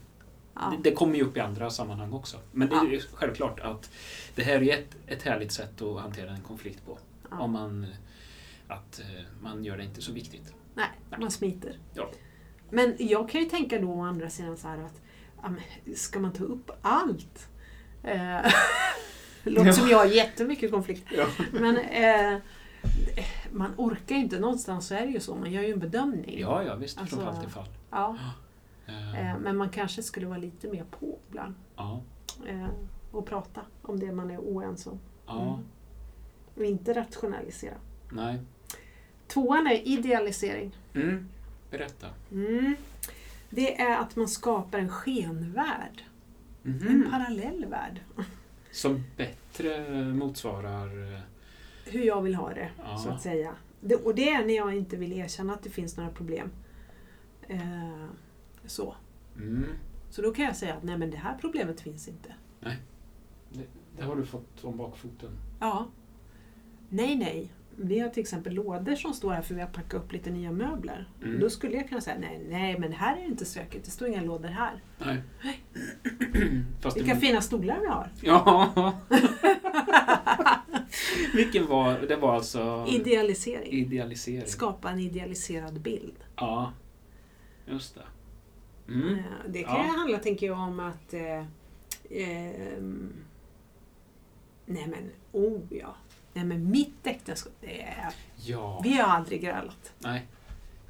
Ja. 0.57 0.71
Det, 0.77 0.91
det 0.91 0.97
kommer 0.97 1.17
ju 1.17 1.23
upp 1.23 1.37
i 1.37 1.41
andra 1.41 1.71
sammanhang 1.71 2.13
också. 2.13 2.37
Men 2.53 2.69
det 2.69 2.75
är 2.75 2.85
Ja. 2.85 2.91
ju 2.91 3.01
självklart 3.13 3.61
att 3.61 3.91
det 4.35 4.43
här 4.43 4.63
är 4.63 4.79
ett, 4.79 4.97
ett 5.07 5.23
härligt 5.23 5.53
sätt 5.53 5.83
att 5.83 6.01
hantera 6.01 6.31
en 6.31 6.41
konflikt 6.41 6.87
på. 6.87 6.99
Ja. 7.31 7.39
Om 7.39 7.53
man... 7.53 7.87
Att 8.69 9.01
eh, 9.01 9.07
man 9.43 9.65
gör 9.65 9.77
det 9.77 9.85
inte 9.85 10.03
så 10.03 10.13
viktigt. 10.13 10.55
Nej, 10.75 10.89
man 11.19 11.31
smiter. 11.31 11.79
Ja. 11.95 12.11
Men 12.71 12.95
jag 12.99 13.29
kan 13.31 13.41
ju 13.41 13.49
tänka 13.51 13.79
då 13.81 13.89
å 13.91 14.03
andra 14.03 14.31
sidan 14.31 14.57
så 14.57 14.69
här 14.69 14.79
att 14.79 15.01
ska 15.97 16.21
man 16.21 16.33
ta 16.33 16.45
upp 16.45 16.71
allt? 16.83 17.49
Eh, 18.03 18.39
låter 19.43 19.73
som 19.73 19.89
jag 19.89 19.99
har 19.99 20.05
jättemycket 20.07 20.71
konflikt. 20.71 21.07
Men 21.53 21.77
eh, 21.79 22.39
man 23.53 23.73
orkar 23.77 24.15
ju 24.17 24.21
inte. 24.23 24.39
Någonstans 24.39 24.87
så 24.87 24.95
är 24.95 25.07
det 25.07 25.13
ju 25.13 25.21
så. 25.21 25.35
Man 25.35 25.53
gör 25.53 25.63
ju 25.63 25.73
en 25.73 25.79
bedömning. 25.79 26.41
Ja, 26.41 26.63
ja 26.63 26.75
visst. 26.75 26.99
Alltså- 26.99 27.17
från 27.17 27.25
fall 27.25 27.43
till 27.43 27.53
fall. 27.53 27.69
Ja, 27.91 28.17
Eh, 28.87 29.31
eh, 29.31 29.39
men 29.39 29.57
man 29.57 29.69
kanske 29.71 30.03
skulle 30.03 30.27
vara 30.27 30.39
lite 30.39 30.69
mer 30.69 30.85
på 30.91 31.19
ibland. 31.29 31.55
ja. 31.77 32.03
Eh, 32.47 32.69
och 33.13 33.27
prata 33.27 33.61
om 33.83 34.01
det 34.01 34.13
man 34.13 34.31
är 34.31 34.39
oense 34.39 34.91
om. 34.91 34.99
Ja. 35.27 35.43
Mm. 35.55 35.65
Och 36.55 36.65
inte 36.65 36.93
rationalisera. 36.95 37.75
Nej. 38.13 38.39
Tvåan 39.27 39.67
är 39.67 39.89
idealisering. 39.89 40.77
Mm. 40.95 41.29
Berätta. 41.71 42.07
Mm. 42.33 42.77
Det 43.51 43.81
är 43.81 43.97
att 43.99 44.17
man 44.17 44.29
skapar 44.29 44.79
en 44.79 44.89
skenvärld. 44.89 46.05
Mhm. 46.63 46.87
En 46.89 47.11
parallell 47.11 47.65
värld. 47.67 48.01
Som 48.73 49.05
bättre 49.17 49.91
motsvarar... 50.05 51.15
eh, 51.15 51.21
Hur 51.85 52.01
jag 52.05 52.23
vill 52.23 52.35
ha 52.35 52.55
det, 52.55 52.71
Ja. 52.85 52.99
så 52.99 53.09
att 53.11 53.23
säga. 53.23 53.53
Det, 53.81 53.95
och 53.95 54.15
det 54.15 54.29
är 54.31 54.45
när 54.47 54.57
jag 54.57 54.77
inte 54.77 54.97
vill 54.97 55.13
erkänna 55.13 55.53
att 55.55 55.63
det 55.63 55.71
finns 55.71 55.97
några 55.97 56.11
problem. 56.11 56.51
Eh, 57.49 58.05
så. 58.67 58.95
Mm, 59.37 59.65
så 60.11 60.23
då 60.23 60.31
kan 60.31 60.45
jag 60.45 60.57
säga 60.57 60.75
att 60.75 60.83
nej 60.83 60.99
men 60.99 61.11
det 61.11 61.17
här 61.17 61.39
problemet 61.41 61.81
finns 61.81 62.09
inte. 62.09 62.35
det, 63.53 63.65
det 63.97 64.03
har 64.05 64.17
du 64.17 64.25
fått 64.25 64.65
om 64.65 64.77
bakfoten. 64.77 65.31
Ja. 65.61 65.87
Nej, 66.89 67.17
nej. 67.17 67.53
Vi 67.79 67.99
har 67.99 68.09
till 68.09 68.21
exempel 68.21 68.55
lådor 68.55 68.95
som 68.95 69.15
står 69.15 69.33
här 69.33 69.43
för 69.43 69.55
vi 69.55 69.61
har 69.61 69.69
packat 69.69 69.95
upp 69.95 70.13
lite 70.13 70.31
nya 70.31 70.53
möbler. 70.53 71.09
Mm. 71.23 71.41
Då 71.41 71.51
skulle 71.51 71.77
jag 71.77 71.89
kunna 71.89 72.01
säga 72.01 72.17
nej, 72.21 72.45
nej 72.49 72.79
men 72.79 72.93
här 72.93 73.17
är 73.17 73.21
det 73.21 73.27
inte 73.27 73.45
stökigt. 73.45 73.85
Det 73.85 73.91
står 73.91 74.09
inga 74.09 74.23
lådor 74.23 74.49
här. 74.49 74.83
Nej. 74.99 75.23
Vilka 76.95 77.15
det, 77.15 77.21
fina 77.21 77.41
stolar 77.41 77.81
vi 77.81 77.87
har. 77.87 78.11
Ja! 78.23 78.95
Vilken 81.35 81.67
var... 81.67 81.99
Det 82.09 82.17
var 82.17 82.35
alltså... 82.35 82.87
Idealisering. 82.89 83.73
Idealisering. 83.73 84.47
Skapa 84.47 84.91
en 84.91 84.99
idealiserad 84.99 85.81
bild. 85.81 86.17
Ja. 86.37 86.73
Just 87.67 87.95
det. 87.95 88.03
Mm. 88.89 89.15
Eh, 89.19 89.25
Det 89.49 89.63
kan 89.63 89.77
Ja. 89.87 89.93
handla, 89.97 90.19
tänker 90.19 90.47
jag, 90.47 90.59
om 90.59 90.81
att... 90.81 91.15
Eh, 91.15 91.45
ehm, 92.11 93.13
nej 94.67 94.87
men, 94.87 95.11
oh 95.33 95.61
ja. 95.71 95.95
Nej 96.33 96.45
men 96.45 96.71
mitt 96.71 97.07
äktenskap, 97.07 97.53
det 97.61 97.83
är, 97.83 98.15
Ja. 98.37 98.81
vi 98.85 98.93
har 98.97 99.09
aldrig 99.09 99.43
grälat. 99.43 99.93
Nej. 99.99 100.27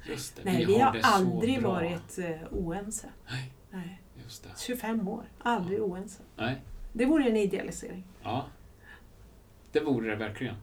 Just 0.09 0.35
det. 0.35 0.41
Nej, 0.45 0.65
vi, 0.65 0.79
har 0.79 0.93
det 0.93 1.03
så 1.03 1.09
aldrig 1.09 1.61
varit 1.61 2.17
eh, 2.17 2.41
oense. 2.51 3.07
Nej, 3.31 3.51
Nej. 3.71 4.01
just 4.23 4.43
det. 4.43 4.49
25 4.59 5.07
år, 5.07 5.23
aldrig 5.39 5.81
oense. 5.81 6.21
Nej. 6.35 6.61
Det 6.93 7.05
vore 7.05 7.29
en 7.29 7.35
idealisering. 7.37 8.03
Ja. 8.23 8.45
Det 9.71 9.79
vore 9.79 10.09
det 10.09 10.15
verkligen. 10.15 10.55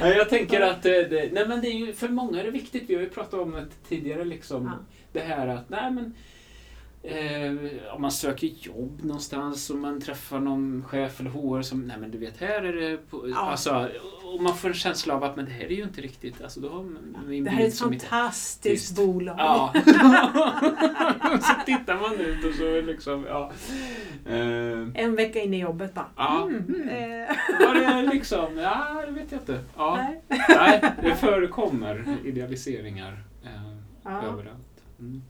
jag 0.16 0.28
tänker 0.28 0.60
att 0.60 0.82
det, 0.82 1.32
nej, 1.32 1.48
men 1.48 1.60
det 1.60 1.68
är 1.68 1.86
ju, 1.86 1.92
för 1.92 2.08
många 2.08 2.40
är 2.40 2.44
det 2.44 2.50
viktigt. 2.50 2.84
Vi 2.86 2.94
har 2.94 3.02
ju 3.02 3.10
pratat 3.10 3.40
om 3.40 3.52
det 3.52 3.66
tidigare. 3.88 4.24
Liksom, 4.24 4.64
Ja. 4.64 4.72
Det 5.12 5.20
här 5.20 5.46
att 5.46 5.70
nej, 5.70 5.90
men, 5.90 6.14
eh, 7.02 7.94
om 7.94 8.02
man 8.02 8.10
söker 8.12 8.46
jobb 8.46 9.00
någonstans 9.04 9.70
och 9.70 9.76
man 9.78 10.00
träffar 10.00 10.40
någon 10.40 10.84
chef 10.88 11.20
eller 11.20 11.30
HR 11.30 11.62
som, 11.62 11.80
nej 11.86 11.96
men 12.00 12.10
du 12.10 12.18
vet, 12.18 12.36
här 12.40 12.62
är 12.62 12.72
det... 12.72 12.96
På, 13.10 13.28
Ja. 13.28 13.50
alltså, 13.50 13.88
och 14.34 14.42
man 14.42 14.56
får 14.56 14.68
en 14.68 14.74
känsla 14.74 15.14
av 15.14 15.24
att 15.24 15.36
men 15.36 15.44
det 15.44 15.50
här 15.50 15.64
är 15.64 15.70
ju 15.70 15.82
inte 15.82 16.00
riktigt... 16.00 16.42
Alltså, 16.42 16.60
då 16.60 16.68
har 16.68 16.82
min 17.26 17.44
Det 17.44 17.50
här 17.50 17.62
är 17.62 17.68
ett 17.68 17.80
inte- 17.82 18.06
fantastiskt 18.06 18.62
Tyst. 18.62 18.96
bolag. 18.96 19.36
Ja. 19.38 19.72
så 21.40 21.54
tittar 21.66 22.00
man 22.00 22.20
ut 22.20 22.44
och 22.44 22.54
så 22.54 22.64
är 22.64 22.82
liksom, 22.82 23.24
ja. 23.28 23.52
Eh, 24.26 24.88
En 25.04 25.16
vecka 25.16 25.40
in 25.40 25.54
i 25.54 25.60
jobbet 25.60 25.94
bara. 25.94 26.06
Ja. 26.16 26.42
Mm, 26.42 26.88
eh, 26.88 27.36
Var 27.66 27.74
det 27.74 28.12
liksom, 28.14 28.58
ja 28.58 29.02
det 29.06 29.12
vet 29.12 29.32
jag 29.32 29.40
inte. 29.40 29.60
Ja. 29.76 29.96
nej. 29.96 30.40
Nej, 30.48 30.82
det 31.02 31.14
förekommer 31.16 32.16
idealiseringar 32.24 33.22
eh, 34.06 34.16
överallt. 34.28 34.82
Mm. 34.98 35.22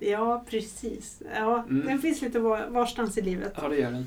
Ja, 0.00 0.44
precis. 0.50 1.22
Ja, 1.34 1.64
Mm. 1.68 1.86
Den 1.86 1.98
finns 1.98 2.22
lite 2.22 2.38
var, 2.38 2.66
varstans 2.68 3.18
i 3.18 3.22
livet. 3.22 3.52
Ja, 3.56 3.68
det 3.68 3.76
gör 3.76 3.90
den. 3.92 4.06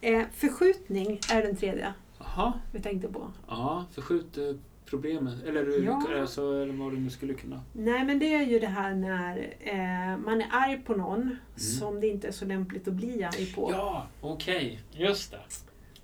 Eh, 0.00 0.22
förskjutning 0.34 1.20
är 1.32 1.42
den 1.42 1.56
tredje 1.56 1.92
Jaha, 2.18 2.52
vi 2.72 2.80
tänkte 2.80 3.08
på. 3.08 3.30
ja, 3.48 3.84
förskjut 3.94 4.38
eh, 4.38 4.44
problemet. 4.86 5.44
Eller, 5.44 5.84
Ja. 5.84 6.02
alltså, 6.20 6.42
eller 6.62 6.72
vad 6.72 6.92
du 6.92 6.98
nu 7.00 7.10
skulle 7.10 7.34
kunna. 7.34 7.60
Nej, 7.72 8.04
men 8.04 8.18
det 8.18 8.34
är 8.34 8.42
ju 8.46 8.58
det 8.58 8.66
här 8.66 8.94
när 8.94 9.54
eh, 9.60 10.18
man 10.24 10.40
är 10.40 10.48
arg 10.50 10.80
på 10.86 10.94
någon 10.94 11.36
som 11.56 12.00
det 12.00 12.06
inte 12.08 12.28
är 12.28 12.32
så 12.32 12.44
lämpligt 12.44 12.88
att 12.88 12.94
bli 12.94 13.24
arg 13.24 13.52
på. 13.54 13.66
Mm. 13.68 13.78
Ja, 13.80 14.06
okej. 14.20 14.80
Just 14.92 15.30
det. 15.30 15.38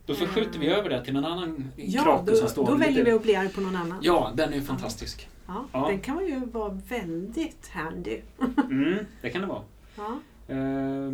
Då 0.08 0.14
förskjuter 0.14 0.58
vi 0.58 0.66
över 0.68 0.90
det 0.90 1.04
till 1.04 1.16
en 1.16 1.24
annan 1.24 1.70
Ja, 1.76 2.02
krake 2.02 2.30
då, 2.30 2.36
som 2.36 2.48
står 2.48 2.66
då 2.66 2.74
lite- 2.74 2.86
väljer 2.86 3.04
vi 3.04 3.10
att 3.12 3.22
bli 3.22 3.36
arg 3.36 3.48
på 3.48 3.60
någon 3.60 3.76
annan. 3.76 3.98
Ja, 4.02 4.32
den 4.34 4.52
är 4.52 4.56
ju 4.56 4.62
fantastisk. 4.62 5.28
Ja, 5.46 5.64
Ja. 5.72 5.88
Den 5.88 5.98
kan 6.00 6.26
ju 6.26 6.40
vara 6.46 6.80
väldigt 6.88 7.68
handy. 7.68 8.20
Mm, 8.70 8.98
det 9.22 9.30
kan 9.30 9.40
det 9.40 9.46
vara. 9.46 9.62
Ja. 9.96 10.18
Eh, 10.54 11.12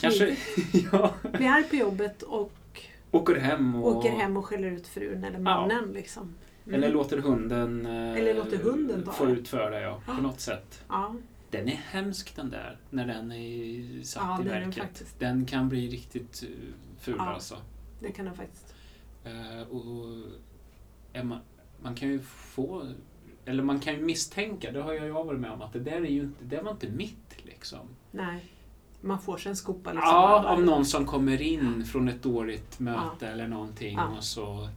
kanske 0.00 0.36
ja, 0.92 1.14
Bli 1.32 1.46
arg 1.46 1.62
på 1.62 1.76
jobbet 1.76 2.22
och 2.22 2.52
åker 3.10 3.34
hem 3.36 3.74
och... 3.74 3.96
åker 3.96 4.10
hem 4.10 4.36
och 4.36 4.46
skäller 4.46 4.68
ut 4.70 4.86
frun 4.86 5.24
eller 5.24 5.38
mannen. 5.38 5.92
Liksom. 5.94 6.34
Mm. 6.66 6.74
Eller 6.74 6.92
låter 6.92 7.18
hunden, 7.18 7.86
eh, 7.86 8.12
Eller 8.20 8.34
låter 8.34 8.56
hunden 8.56 9.02
ta 9.02 9.12
få 9.12 9.26
utföra 9.30 9.80
ja, 9.80 10.00
på 10.06 10.12
Ja. 10.12 10.20
något 10.20 10.40
sätt. 10.40 10.82
Ja, 10.88 11.14
Den 11.50 11.68
är 11.68 11.80
hemsk 11.90 12.36
den 12.36 12.50
där, 12.50 12.76
när 12.90 13.06
den 13.06 13.32
är 13.32 14.02
satt 14.04 14.22
Ja, 14.26 14.40
i 14.40 14.44
den 14.48 14.52
verket. 14.60 14.82
faktiskt. 14.84 15.18
Den 15.20 15.46
kan 15.46 15.68
bli 15.68 15.88
riktigt 15.88 16.42
eh, 16.42 16.48
ful 17.00 17.14
Ja. 17.18 17.24
alltså. 17.34 17.56
Det 18.00 18.12
kan 18.12 18.24
den 18.24 18.34
faktiskt. 18.34 18.74
Eh, 19.24 19.68
och 19.70 21.24
man, 21.24 21.38
man 21.82 21.94
kan 21.94 22.08
ju 22.08 22.20
få, 22.20 22.86
eller 23.44 23.62
man 23.62 23.80
kan 23.80 23.94
ju 23.94 24.00
misstänka, 24.02 24.72
det 24.72 24.82
har 24.82 24.92
jag 24.92 25.24
varit 25.24 25.40
med 25.40 25.50
om, 25.50 25.62
att 25.62 25.72
det 25.72 25.80
där 25.80 25.92
är 25.96 26.06
ju 26.10 26.20
inte, 26.22 26.44
det 26.44 26.62
var 26.62 26.70
inte 26.70 26.88
mitt 26.88 27.36
liksom. 27.44 27.88
Nej. 28.10 28.44
Man 29.00 29.20
får 29.20 29.36
sig 29.38 29.50
en 29.50 29.56
skopa 29.56 29.92
liksom. 29.92 30.08
Ja, 30.10 30.44
av 30.48 30.62
någon 30.62 30.84
som 30.86 31.06
kommer 31.06 31.42
in 31.42 31.84
från 31.86 32.08
ett 32.08 32.22
dåligt 32.22 32.78
möte 32.80 33.00
Ja. 33.20 33.26
eller 33.26 33.48
någonting 33.48 33.96
Ja. 33.96 34.08
och 34.18 34.24
så... 34.24 34.68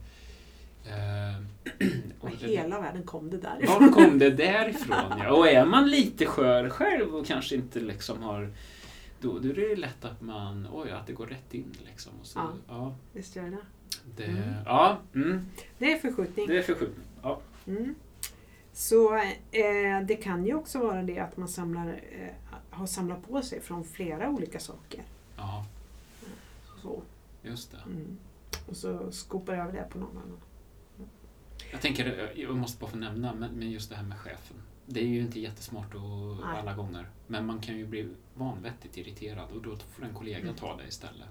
Eh, 0.86 1.86
och 2.20 2.30
det- 2.40 2.46
hela 2.46 2.80
världen 2.80 3.02
kom 3.02 3.30
det 3.30 3.36
därifrån. 3.38 3.80
Var 3.86 3.92
kom 3.92 4.18
det 4.18 4.30
därifrån? 4.30 5.18
Ja. 5.18 5.32
Och 5.32 5.48
är 5.48 5.64
man 5.66 5.90
lite 5.90 6.26
skör 6.26 6.68
själv 6.68 7.14
och 7.16 7.26
kanske 7.26 7.54
inte 7.54 7.80
liksom 7.80 8.22
har... 8.22 8.50
Då, 9.20 9.38
då 9.38 9.48
är 9.48 9.54
det 9.54 9.76
lätt 9.76 10.04
att 10.04 10.20
man... 10.20 10.68
Oj, 10.72 10.90
att 10.90 11.06
det 11.06 11.12
går 11.12 11.26
rätt 11.26 11.54
in 11.54 11.74
liksom. 11.86 12.12
Och 12.20 12.26
så, 12.26 12.38
Ja. 12.38 12.52
ja. 12.68 12.94
Visst 13.12 13.36
gör 13.36 13.44
det. 13.50 13.58
det, 14.16 14.24
Mm. 14.24 14.54
ja 14.64 14.98
mm, 15.14 15.46
Det 15.78 15.92
är 15.92 15.98
förskjutning. 15.98 16.46
det 16.46 16.58
är 16.58 16.62
förskjutning. 16.62 17.06
Ja. 17.22 17.40
Mm. 17.66 17.94
Så 18.72 19.14
eh, 19.16 20.00
det 20.06 20.16
kan 20.22 20.46
ju 20.46 20.54
också 20.54 20.78
vara 20.78 21.02
det 21.02 21.18
att 21.18 21.36
man 21.36 21.48
samlar, 21.48 21.88
eh, 21.88 22.28
har 22.70 22.86
samlat 22.86 23.28
på 23.28 23.42
sig 23.42 23.60
från 23.60 23.84
flera 23.84 24.30
olika 24.30 24.60
saker. 24.60 25.02
ja, 25.36 25.66
Så, 26.82 27.02
just 27.42 27.70
det. 27.70 27.78
mm. 27.86 28.18
Och 28.68 28.76
så 28.76 29.12
skopar 29.12 29.54
över 29.54 29.72
det 29.72 29.86
på 29.90 29.98
någon 29.98 30.16
annan. 30.16 30.38
Jag 31.72 31.80
tänker, 31.80 32.18
eh, 32.34 32.40
jag 32.42 32.56
måste 32.56 32.80
bara 32.80 32.90
få 32.90 32.96
nämna, 32.96 33.34
men, 33.34 33.50
men 33.54 33.70
just 33.70 33.90
det 33.90 33.96
här 33.96 34.02
med 34.04 34.18
chefen. 34.18 34.56
Det 34.86 35.00
är 35.00 35.06
ju 35.06 35.20
inte 35.20 35.40
jättesmart 35.40 35.94
och, 35.94 36.46
alla 36.58 36.74
gånger. 36.74 37.08
Men 37.26 37.46
man 37.46 37.60
kan 37.60 37.76
ju 37.78 37.86
bli 37.86 38.08
vanvettigt 38.40 38.96
irriterad 38.96 39.50
och 39.50 39.62
då 39.62 39.76
får 39.76 40.04
en 40.04 40.14
kollega 40.14 40.38
Mm. 40.38 40.54
ta 40.54 40.76
det 40.76 40.86
istället. 40.88 41.28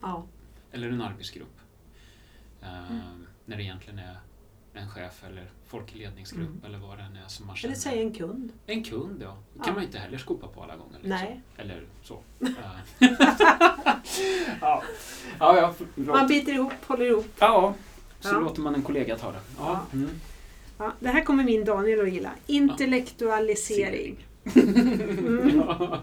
Ja, 0.00 0.24
Eller 0.72 0.88
en 0.88 1.00
arbetsgrupp. 1.02 1.58
Eh, 2.62 2.90
Mm. 2.92 3.26
När 3.44 3.56
det 3.56 3.62
egentligen 3.62 3.98
är 3.98 4.16
en 4.74 4.90
chef 4.90 5.24
eller 5.24 5.50
folk 5.66 5.94
i 5.94 5.98
ledningsgrupp 5.98 6.48
Mm. 6.48 6.64
eller 6.64 6.78
vad 6.78 6.98
det 6.98 7.02
än 7.04 7.16
är 7.16 7.28
som 7.28 7.46
man 7.46 7.56
känner. 7.56 7.72
eller 7.74 7.80
säg 7.80 7.98
en 8.02 8.14
kund. 8.14 8.52
En 8.66 8.84
kund 8.84 9.22
ja. 9.22 9.36
Det 9.52 9.58
kan 9.58 9.66
Ja. 9.68 9.72
man 9.74 9.82
inte 9.84 9.98
heller 9.98 10.18
skopa 10.18 10.46
på 10.48 10.62
alla 10.62 10.76
gånger. 10.76 10.92
Liksom. 10.92 11.08
Nej. 11.10 11.40
Eller 11.56 11.86
så. 12.02 12.20
Eh. 12.40 12.48
ja. 14.60 14.82
ja. 15.38 15.74
Man 15.96 16.26
biter 16.28 16.52
ihop, 16.52 16.72
håller 16.86 17.04
ihop. 17.06 17.26
Ja, 17.38 17.74
så 18.20 18.40
låter 18.40 18.60
man 18.62 18.74
en 18.74 18.82
kollega 18.82 19.18
ta 19.18 19.32
det. 19.32 19.40
Ja. 19.58 19.80
Mm. 19.92 20.10
Ja, 20.78 20.92
det 21.00 21.08
här 21.08 21.24
kommer 21.24 21.44
min 21.44 21.64
Daniel 21.64 22.00
att 22.00 22.12
gilla. 22.12 22.30
Intellektualisering. 22.46 24.26
ja. 25.54 26.00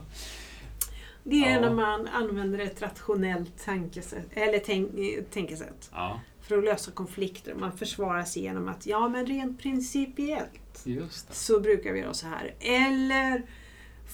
Det 1.30 1.46
är 1.46 1.54
Ja. 1.54 1.60
när 1.62 1.74
man 1.74 2.08
använder 2.08 2.60
ett 2.60 2.82
rationellt 2.82 3.66
tankesätt, 3.66 4.28
eller 4.32 4.60
tänk, 4.60 4.92
tänkesätt 5.32 5.90
ja, 5.94 6.20
för 6.42 6.58
att 6.58 6.64
lösa 6.64 6.92
konflikter. 6.92 7.56
Man 7.56 7.78
försvarar 7.78 8.24
sig 8.24 8.42
genom 8.44 8.68
att 8.68 8.86
ja, 8.86 9.10
men 9.10 9.26
rent 9.26 9.60
principiellt 9.62 10.86
så 11.30 11.60
brukar 11.60 11.94
vi 11.94 12.00
göra 12.00 12.14
så 12.14 12.28
här. 12.28 12.54
Eller 12.60 13.44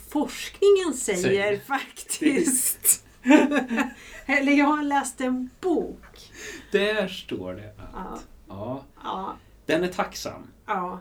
forskningen 0.10 0.94
säger, 0.94 1.22
Säger. 1.22 1.60
faktiskt. 1.60 3.06
Eller 4.26 4.52
jag 4.52 4.66
har 4.66 4.84
läst 4.84 5.22
en 5.22 5.50
bok. 5.62 6.32
Där 6.72 7.08
står 7.08 7.54
det 7.54 7.74
att... 7.94 8.28
Ja, 8.48 8.84
Ja. 9.04 9.36
Den 9.66 9.84
är 9.84 9.88
tacksam. 9.88 10.48
ja. 10.66 11.00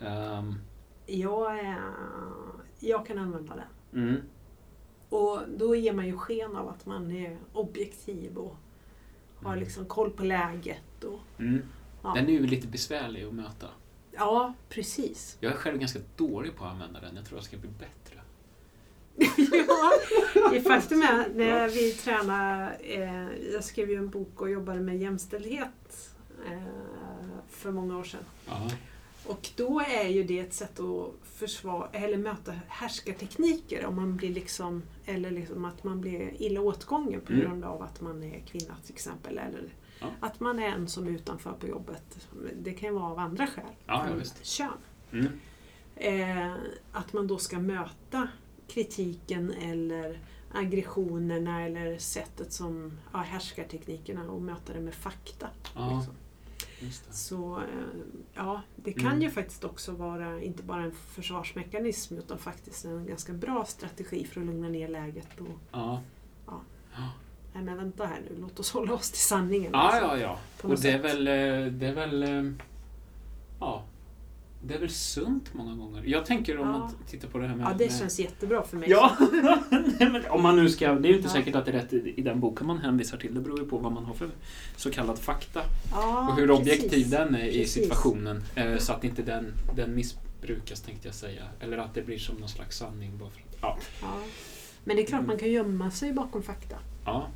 Ehm, 0.00 0.54
Jag, 1.06 1.58
är, 1.58 1.78
jag 2.80 3.06
kan 3.06 3.18
använda 3.18 3.54
den. 3.54 4.02
mm. 4.02 4.20
Och 5.08 5.40
då 5.56 5.76
ger 5.76 5.92
man 5.92 6.06
ju 6.06 6.16
sken 6.18 6.56
av 6.56 6.68
att 6.68 6.86
man 6.86 7.10
är 7.10 7.38
objektiv 7.52 8.36
och 8.38 8.56
har 9.42 9.52
Mm. 9.52 9.64
liksom 9.64 9.86
koll 9.86 10.10
på 10.10 10.22
läget. 10.24 11.04
Och, 11.04 11.20
Mm. 11.38 11.62
ja. 12.02 12.12
Den 12.14 12.24
är 12.28 12.32
ju 12.32 12.46
lite 12.46 12.66
besvärlig 12.66 13.24
att 13.24 13.34
möta. 13.34 13.66
ja, 14.12 14.54
precis. 14.68 15.36
Jag 15.40 15.52
är 15.52 15.56
själv 15.56 15.78
ganska 15.78 15.98
dålig 16.16 16.56
på 16.56 16.64
att 16.64 16.70
använda 16.72 17.00
den. 17.00 17.16
Jag 17.16 17.24
tror 17.24 17.38
jag 17.38 17.44
ska 17.44 17.56
bli 17.56 17.68
bättre. 17.70 18.20
ja, 20.54 20.60
faktum 20.60 21.02
är 21.02 21.28
när 21.34 21.68
vi 21.68 21.92
tränar, 21.92 22.76
eh, 22.80 23.28
jag 23.52 23.64
skrev 23.64 23.90
ju 23.90 23.96
en 23.96 24.08
bok 24.10 24.40
och 24.40 24.50
jobbade 24.50 24.80
med 24.80 24.98
jämställdhet 24.98 26.14
eh, 26.50 26.62
för 27.48 27.70
många 27.70 27.98
år 27.98 28.04
sedan. 28.04 28.20
Ja. 28.48 28.70
Och 29.26 29.50
då 29.56 29.80
är 29.80 30.08
ju 30.08 30.22
det 30.24 30.38
ett 30.38 30.54
sätt 30.54 30.80
att 30.80 31.10
försvara, 31.24 31.88
eller 31.92 32.16
möta 32.18 32.52
härskartekniker 32.68 33.86
om 33.86 33.96
man 33.96 34.16
blir 34.16 34.34
liksom, 34.34 34.82
eller 35.04 35.30
liksom 35.30 35.64
att 35.64 35.84
man 35.84 36.00
blir 36.00 36.42
illa 36.42 36.60
åtgången 36.60 37.20
på 37.20 37.32
Mm. 37.32 37.44
grund 37.44 37.64
av 37.64 37.82
att 37.82 38.00
man 38.00 38.22
är 38.22 38.40
kvinna 38.40 38.74
till 38.84 38.94
exempel. 38.94 39.38
Eller 39.38 39.74
Ja. 40.00 40.06
att 40.20 40.40
man 40.40 40.58
är 40.58 40.68
en 40.68 40.88
som 40.88 41.06
är 41.06 41.10
utanför 41.10 41.52
på 41.52 41.66
jobbet. 41.68 42.28
Det 42.62 42.72
kan 42.72 42.88
ju 42.88 42.94
vara 42.94 43.10
av 43.10 43.18
andra 43.18 43.46
skäl 43.46 43.64
Ja, 43.86 44.06
ja, 44.10 44.14
visst. 44.14 44.44
kön. 44.44 44.68
Mm. 45.12 45.28
Eh, 45.96 46.54
att 46.92 47.12
man 47.12 47.26
då 47.26 47.38
ska 47.38 47.58
möta 47.58 48.28
kritiken 48.68 49.52
eller 49.52 50.18
aggressionerna 50.52 51.62
eller 51.62 51.98
sättet 51.98 52.52
som 52.52 52.98
ja, 53.12 53.18
härskarteknikerna 53.18 54.30
och 54.30 54.42
möta 54.42 54.72
det 54.72 54.80
med 54.80 54.94
fakta. 54.94 55.48
Ja, 55.74 55.96
Liksom. 55.96 56.14
Så 57.10 57.56
eh, 57.58 57.64
ja, 58.34 58.62
det 58.76 58.92
kan 58.92 59.06
Mm. 59.06 59.22
ju 59.22 59.30
faktiskt 59.30 59.64
också 59.64 59.92
vara 59.92 60.42
inte 60.42 60.62
bara 60.62 60.82
en 60.82 60.92
försvarsmekanism 60.92 62.18
utan 62.18 62.38
faktiskt 62.38 62.84
en 62.84 63.06
ganska 63.06 63.32
bra 63.32 63.64
strategi 63.64 64.24
för 64.24 64.40
att 64.40 64.46
lugna 64.46 64.68
ner 64.68 64.88
läget. 64.88 65.40
Och, 65.40 65.46
Ja. 65.72 66.00
Ja. 66.46 66.60
Nej 67.52 67.62
men 67.62 67.76
vänta 67.76 68.06
här 68.06 68.20
nu, 68.30 68.36
låt 68.40 68.60
oss 68.60 68.70
hålla 68.72 68.94
oss 68.94 69.10
till 69.10 69.20
sanningen. 69.20 69.70
Ja, 69.72 69.78
alltså, 69.80 70.00
ja, 70.04 70.18
ja. 70.18 70.38
på 70.60 70.64
Och 70.64 70.70
något 70.70 70.82
det 70.82 70.90
är 70.90 71.02
väl, 71.02 71.26
eh, 71.28 71.72
det 71.72 71.86
är 71.86 71.94
väl, 71.94 72.22
eh, 72.22 72.52
ja, 73.60 73.84
det 74.66 74.74
är 74.74 74.78
väl 74.78 74.90
sunt 74.90 75.54
många 75.54 75.74
gånger. 75.74 76.02
Jag 76.06 76.26
tänker 76.26 76.58
om 76.58 76.66
Ja. 76.68 76.78
man 76.78 76.92
tittar 77.10 77.28
på 77.28 77.38
det 77.38 77.46
här 77.46 77.56
med... 77.56 77.66
Ja, 77.66 77.74
det 77.78 77.84
med- 77.86 77.98
känns 77.98 78.20
jättebra 78.20 78.62
för 78.62 78.76
mig. 78.76 78.90
Ja, 78.90 79.16
Nej, 80.00 80.28
om 80.30 80.42
man 80.42 80.56
nu 80.56 80.68
ska, 80.68 80.94
det 80.94 81.08
är 81.08 81.10
ju 81.10 81.16
inte 81.16 81.28
Ja. 81.28 81.32
säkert 81.32 81.54
att 81.54 81.64
det 81.64 81.70
är 81.70 81.80
rätt 81.80 81.92
i, 81.92 82.14
i 82.16 82.22
den 82.22 82.40
boken 82.40 82.66
man 82.66 82.78
hänvisar 82.78 83.18
till. 83.18 83.34
Det 83.34 83.40
beror 83.40 83.58
ju 83.60 83.66
på 83.66 83.78
vad 83.78 83.92
man 83.92 84.04
har 84.04 84.14
för 84.14 84.28
så 84.76 84.90
kallad 84.90 85.18
fakta 85.18 85.60
Ja, 85.92 86.28
och 86.28 86.36
hur 86.36 86.46
precis. 86.46 86.60
objektiv 86.60 87.10
den 87.10 87.34
är 87.34 87.46
i 87.46 87.58
Precis. 87.58 87.72
situationen. 87.72 88.42
Eh, 88.54 88.76
så 88.78 88.92
att 88.92 89.04
inte 89.04 89.22
den, 89.22 89.52
den 89.76 89.94
missbrukas 89.94 90.80
tänkte 90.80 91.08
jag 91.08 91.14
säga. 91.14 91.42
Eller 91.60 91.78
att 91.78 91.94
det 91.94 92.02
blir 92.02 92.18
som 92.18 92.36
någon 92.36 92.48
slags 92.48 92.78
sanning. 92.78 93.18
Bara 93.18 93.30
för, 93.30 93.40
att- 93.40 93.56
ja. 93.60 93.78
Ja. 94.02 94.08
Men 94.84 94.96
det 94.96 95.02
är 95.02 95.06
klart 95.06 95.26
man 95.26 95.38
kan 95.38 95.50
gömma 95.52 95.90
sig 95.90 96.12
bakom 96.12 96.42
fakta. 96.42 96.76
ja, 97.04 97.26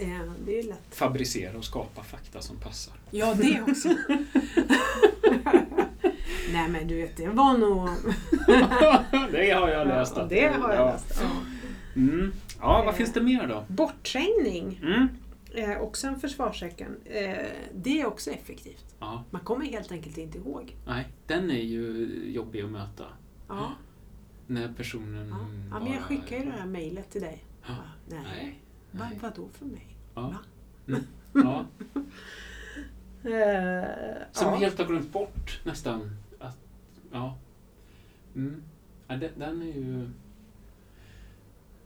Eh, 0.00 0.32
det 0.46 0.58
är 0.58 0.62
lätt. 0.62 0.78
fabricera 0.94 1.58
och 1.58 1.64
skapa 1.64 2.02
fakta 2.02 2.40
som 2.40 2.56
passar. 2.56 2.94
Ja, 3.10 3.34
det 3.34 3.62
också. 3.68 3.88
Nej 6.52 6.68
men 6.68 6.86
du 6.88 6.96
vet, 6.96 7.16
det 7.16 7.28
var 7.28 7.58
nog... 7.58 7.88
det 9.32 9.50
har 9.50 9.68
jag 9.68 9.86
läst. 9.88 10.12
Ja, 10.16 10.24
det 10.28 10.46
har 10.46 10.72
jag 10.74 10.80
ja. 10.80 10.92
läst. 10.92 11.20
Ja. 11.22 11.30
Mm. 11.96 12.32
Ja, 12.60 12.82
vad 12.86 12.94
finns 12.94 13.12
det 13.12 13.20
mer 13.20 13.46
då? 13.46 13.64
Bortträngning, 13.68 14.80
Mm. 14.82 15.08
eh, 15.54 15.80
också 15.80 16.06
en 16.06 16.20
försvarssäcken. 16.20 16.96
Eh, 17.04 17.46
det 17.74 18.00
är 18.00 18.06
också 18.06 18.30
effektivt. 18.30 18.84
Ja, 19.00 19.24
Man 19.30 19.40
kommer 19.40 19.66
helt 19.66 19.92
enkelt 19.92 20.18
inte 20.18 20.38
ihåg. 20.38 20.76
nej, 20.86 21.08
den 21.26 21.50
är 21.50 21.62
ju 21.62 22.08
jobbig 22.34 22.62
att 22.62 22.70
möta. 22.70 23.04
Ja. 23.48 23.72
När 24.46 24.72
personen 24.72 25.28
Ja. 25.28 25.36
ja, 25.70 25.84
men 25.84 25.92
jag 25.92 26.02
skickar 26.02 26.36
ju 26.36 26.44
det 26.44 26.50
här 26.58 26.66
mejlet 26.66 27.10
till 27.10 27.20
dig. 27.20 27.44
Ja. 27.66 27.74
Ja, 28.08 28.16
nej. 28.16 28.24
Nej. 28.34 28.60
Va, 28.90 29.06
vadå 29.20 29.48
för 29.58 29.64
mig? 29.66 29.86
Ja. 30.14 30.20
Va? 30.22 30.36
Mm. 30.88 31.02
ja. 31.32 31.64
Eh, 33.24 33.88
Som 34.32 34.48
ja. 34.48 34.54
helt 34.56 34.78
har 34.78 34.86
glömt 34.86 35.12
bort 35.12 35.60
nästan. 35.64 36.10
Ja. 37.12 37.38
Mm. 38.34 38.62
ja 39.08 39.16
den, 39.16 39.30
den 39.38 39.62
är 39.62 39.66
ju... 39.66 40.08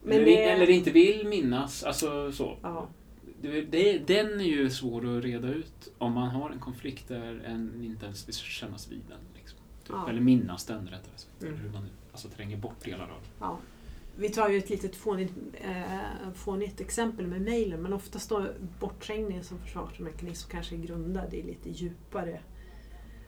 Men 0.03 0.13
eller, 0.17 0.25
det- 0.25 0.45
eller 0.45 0.71
inte 0.71 0.91
vill 0.91 1.27
minnas. 1.29 1.85
Alltså 1.85 2.33
så. 2.33 2.57
Ja. 2.63 2.89
Det, 3.43 3.99
den 3.99 4.41
är 4.41 4.45
ju 4.45 4.71
svår 4.71 5.17
att 5.19 5.25
reda 5.25 5.49
ut 5.49 5.93
om 5.99 6.13
man 6.13 6.29
har 6.29 6.51
en 6.51 6.59
konflikt 6.59 7.09
där 7.09 7.43
en 7.47 7.85
inte 7.85 8.07
ens 8.07 8.29
vill 8.29 8.35
kännas 8.35 8.93
vid 8.93 9.01
den. 9.09 9.19
Liksom. 9.35 9.59
Typ. 9.83 9.91
Ja. 9.91 10.09
Eller 10.11 10.21
minnas 10.21 10.65
den 10.65 10.87
rättare 10.87 11.17
sagt. 11.17 11.43
Mm. 11.43 11.57
Hur 11.57 11.71
man 11.71 11.87
alltså, 12.13 12.29
tränger 12.29 12.57
bort 12.57 12.85
delar 12.85 13.05
av 13.05 13.09
den. 13.09 13.31
Ja. 13.41 13.59
Vi 14.17 14.29
tar 14.29 14.49
ju 14.49 14.59
ett 14.59 14.71
litet 14.71 14.97
fånigt, 14.97 15.33
eh, 15.55 16.33
fånigt 16.35 16.81
exempel 16.81 17.27
med 17.27 17.41
mejlen 17.41 17.83
men 17.83 17.93
oftast 17.93 18.29
då 18.29 18.47
bortträngning 18.81 19.43
som 19.45 19.59
försvarsmekanism 19.59 20.51
kanske 20.51 20.75
är 20.75 20.79
grundad 20.79 21.35
i 21.35 21.43
lite 21.43 21.71
djupare, 21.71 22.41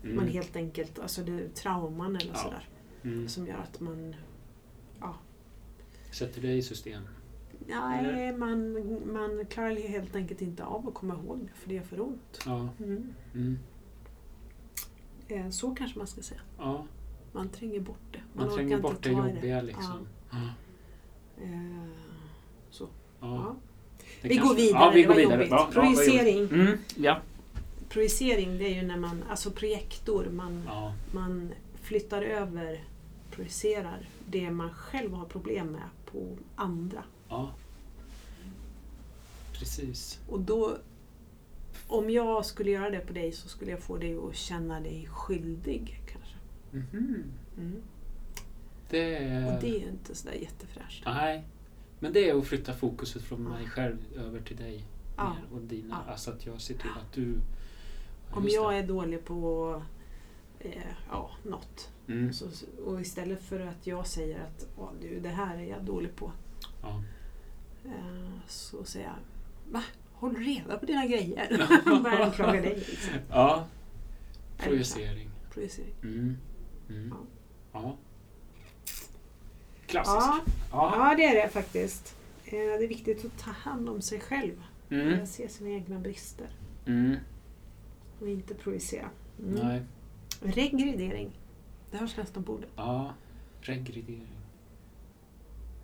Mm. 0.07 0.17
man 0.17 0.29
helt 0.29 0.57
enkelt, 0.57 0.99
alltså 0.99 1.23
det 1.23 1.33
är 1.33 1.49
trauman 1.49 2.17
eller 2.17 2.31
Ja. 2.33 2.39
sådär 2.39 2.69
Mm. 3.05 3.29
som 3.29 3.47
gör 3.47 3.57
att 3.59 3.81
man, 3.81 4.15
Sätter 6.13 6.41
det 6.43 6.53
i 6.53 6.63
system. 6.63 7.03
nej, 7.67 8.37
man, 8.37 8.73
man 9.13 9.47
klarar 9.47 9.89
helt 9.89 10.17
enkelt 10.17 10.41
inte 10.43 10.65
av 10.65 10.89
att 10.89 10.95
komma 10.95 11.15
ihåg 11.15 11.39
det 11.47 11.53
för 11.61 11.69
det 11.69 11.75
gör 11.75 11.83
för 11.83 12.01
ont. 12.01 12.39
Ja. 12.47 12.69
Mm. 12.79 13.15
Mm. 13.35 13.59
Eh, 15.29 15.51
så 15.51 15.75
kanske 15.75 15.99
man 15.99 16.07
ska 16.07 16.23
säga. 16.23 16.41
ja. 16.59 16.87
Man 17.33 17.49
tränger 17.49 17.81
bort 17.81 17.99
det. 18.13 18.21
Man, 18.35 18.47
orkar 18.47 18.57
tränger 18.57 18.79
bort 18.81 19.03
det 19.03 19.11
jobbiga 19.11 19.63
liksom. 19.63 20.09
Ja. 20.31 20.37
Eh, 21.43 21.89
så. 22.71 22.89
Ja. 23.21 23.35
Ja. 23.35 23.57
Det 24.23 24.29
Vi 24.29 24.37
går 24.37 24.55
vidare, 24.55 24.83
Ja, 24.85 24.91
vi 24.95 25.01
det 25.03 25.07
går 25.09 25.15
var 25.15 25.21
vidare. 25.21 25.35
jobbigt. 25.35 25.51
Ja, 25.51 25.71
ja, 25.75 25.85
jobbigt. 25.85 25.97
Projicering. 25.99 26.39
Mm, 26.67 26.79
ja. 26.97 27.21
Projicering 27.89 28.59
det 28.59 28.65
är 28.65 28.75
ju 28.75 28.87
när 28.87 28.97
man, 28.97 29.23
alltså 29.31 29.51
projektor, 29.51 30.25
man, 30.33 30.63
Ja. 30.67 30.95
man 31.13 31.53
flyttar 31.83 32.23
över, 32.23 32.85
projicerar 33.31 34.09
det 34.29 34.51
man 34.51 34.71
själv 34.71 35.13
har 35.13 35.25
problem 35.25 35.67
med 35.67 35.89
på 36.13 36.37
andra. 36.57 37.05
ja. 37.29 37.55
Precis. 39.53 40.21
Och 40.29 40.41
då, 40.41 40.77
om 41.87 42.11
jag 42.11 42.47
skulle 42.47 42.71
göra 42.71 42.91
det 42.91 43.01
på 43.01 43.13
dig 43.13 43.33
så 43.33 43.49
skulle 43.49 43.71
jag 43.71 43.81
få 43.81 43.97
dig 43.97 44.17
att 44.29 44.37
känna 44.37 44.81
dig 44.81 45.09
skyldig 45.11 46.01
kanske. 46.13 46.37
Mhm. 46.71 47.25
Mm. 47.59 47.83
Det 48.91 49.17
är... 49.17 49.55
Och 49.55 49.61
det 49.61 49.69
är 49.77 49.81
ju 49.81 49.89
inte 49.89 50.15
sådär 50.15 50.35
jättefräscht. 50.35 51.03
Nej. 51.05 51.45
Men 52.01 52.13
det 52.13 52.31
är 52.31 52.39
att 52.39 52.47
flytta 52.47 52.73
fokuset 52.75 53.23
från 53.23 53.43
mig 53.43 53.67
själv 53.69 53.97
över 54.17 54.41
till 54.41 54.57
dig. 54.57 54.85
Ja. 55.17 55.37
Och 55.53 55.61
dina. 55.61 56.03
Ja. 56.07 56.13
Alltså 56.13 56.31
att 56.31 56.47
jag 56.47 56.61
ser 56.61 56.75
till 56.75 56.91
att 56.91 57.13
du... 57.13 57.41
Om 58.31 58.49
jag 58.49 58.79
är 58.79 58.83
dålig 58.83 59.25
på 59.25 59.83
eh, 60.61 60.71
ja, 61.11 61.31
något 61.43 61.89
Mm. 62.09 62.33
så, 62.33 62.47
och 62.85 63.01
istället 63.01 63.43
för 63.43 63.61
att 63.61 63.87
jag 63.87 64.07
säger 64.07 64.41
att 64.41 64.67
Åh, 64.77 64.89
du, 65.01 65.21
det 65.21 65.29
här 65.29 65.57
är 65.59 65.63
jag 65.65 65.85
dålig 65.85 66.17
på 66.17 66.33
Ja. 66.83 67.03
eh, 67.85 68.31
så 68.47 68.85
säger 68.85 69.07
jag 69.07 69.15
Va? 69.73 69.83
Håll 70.13 70.37
reda 70.37 70.79
på 70.79 70.87
dina 70.87 71.07
grejer. 71.07 71.69
Börjar 72.03 72.21
anklaga 72.21 72.53
dig. 72.63 72.75
Liksom. 72.75 73.15
ja. 73.31 73.67
Projicering. 74.59 75.31
Projicering. 75.51 75.95
Mm. 76.03 76.37
Mm. 76.89 77.09
Ja. 77.11 77.21
Ja. 77.73 77.97
Klassiskt. 79.87 80.17
Ja, 80.27 80.41
Ja. 80.73 81.09
ja, 81.11 81.15
det 81.17 81.25
är 81.25 81.35
det 81.43 81.49
faktiskt. 81.49 82.17
Eh, 82.45 82.51
Det 82.53 82.85
är 82.85 82.89
viktigt 82.89 83.25
att 83.25 83.39
ta 83.39 83.51
hand 83.51 83.89
om 83.89 84.01
sig 84.03 84.21
själv. 84.21 84.63
Mm. 84.91 85.27
Se 85.27 85.49
sina 85.49 85.71
egna 85.71 85.99
brister 85.99 86.47
Mm. 86.87 87.17
Och 88.21 88.29
inte 88.29 88.55
projicera. 88.55 89.09
Mm. 89.43 89.55
Nej. 89.67 89.83
Regredering. 90.41 91.31
Det 91.91 91.97
hörs 91.97 92.17
nästan 92.17 92.43
på 92.45 92.53
ordet. 92.53 92.69
Ja. 92.77 93.15
Regredering. 93.61 94.27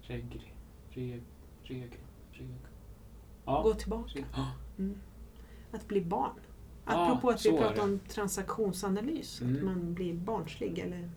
Regri. 0.03 0.43
Reg. 0.91 1.23
Reg. 1.63 1.91
Reg. 2.33 2.49
Ja. 3.45 3.63
Gå 3.63 3.75
tillbaka. 3.75 4.19
Ja. 4.37 4.47
Mm. 4.79 4.95
Att 5.73 5.89
bli 5.89 6.01
barn. 6.01 6.31
Ja, 6.87 7.07
Apropå 7.07 7.31
att 7.31 7.47
vi 7.47 7.51
pratar 7.51 7.83
om 7.83 7.99
transaktionsanalys. 8.09 9.37
Att 9.43 9.49
Mm. 9.49 9.65
man 9.65 9.95
blir 9.95 10.15
barnslig. 10.15 10.79
Eller... 10.79 11.11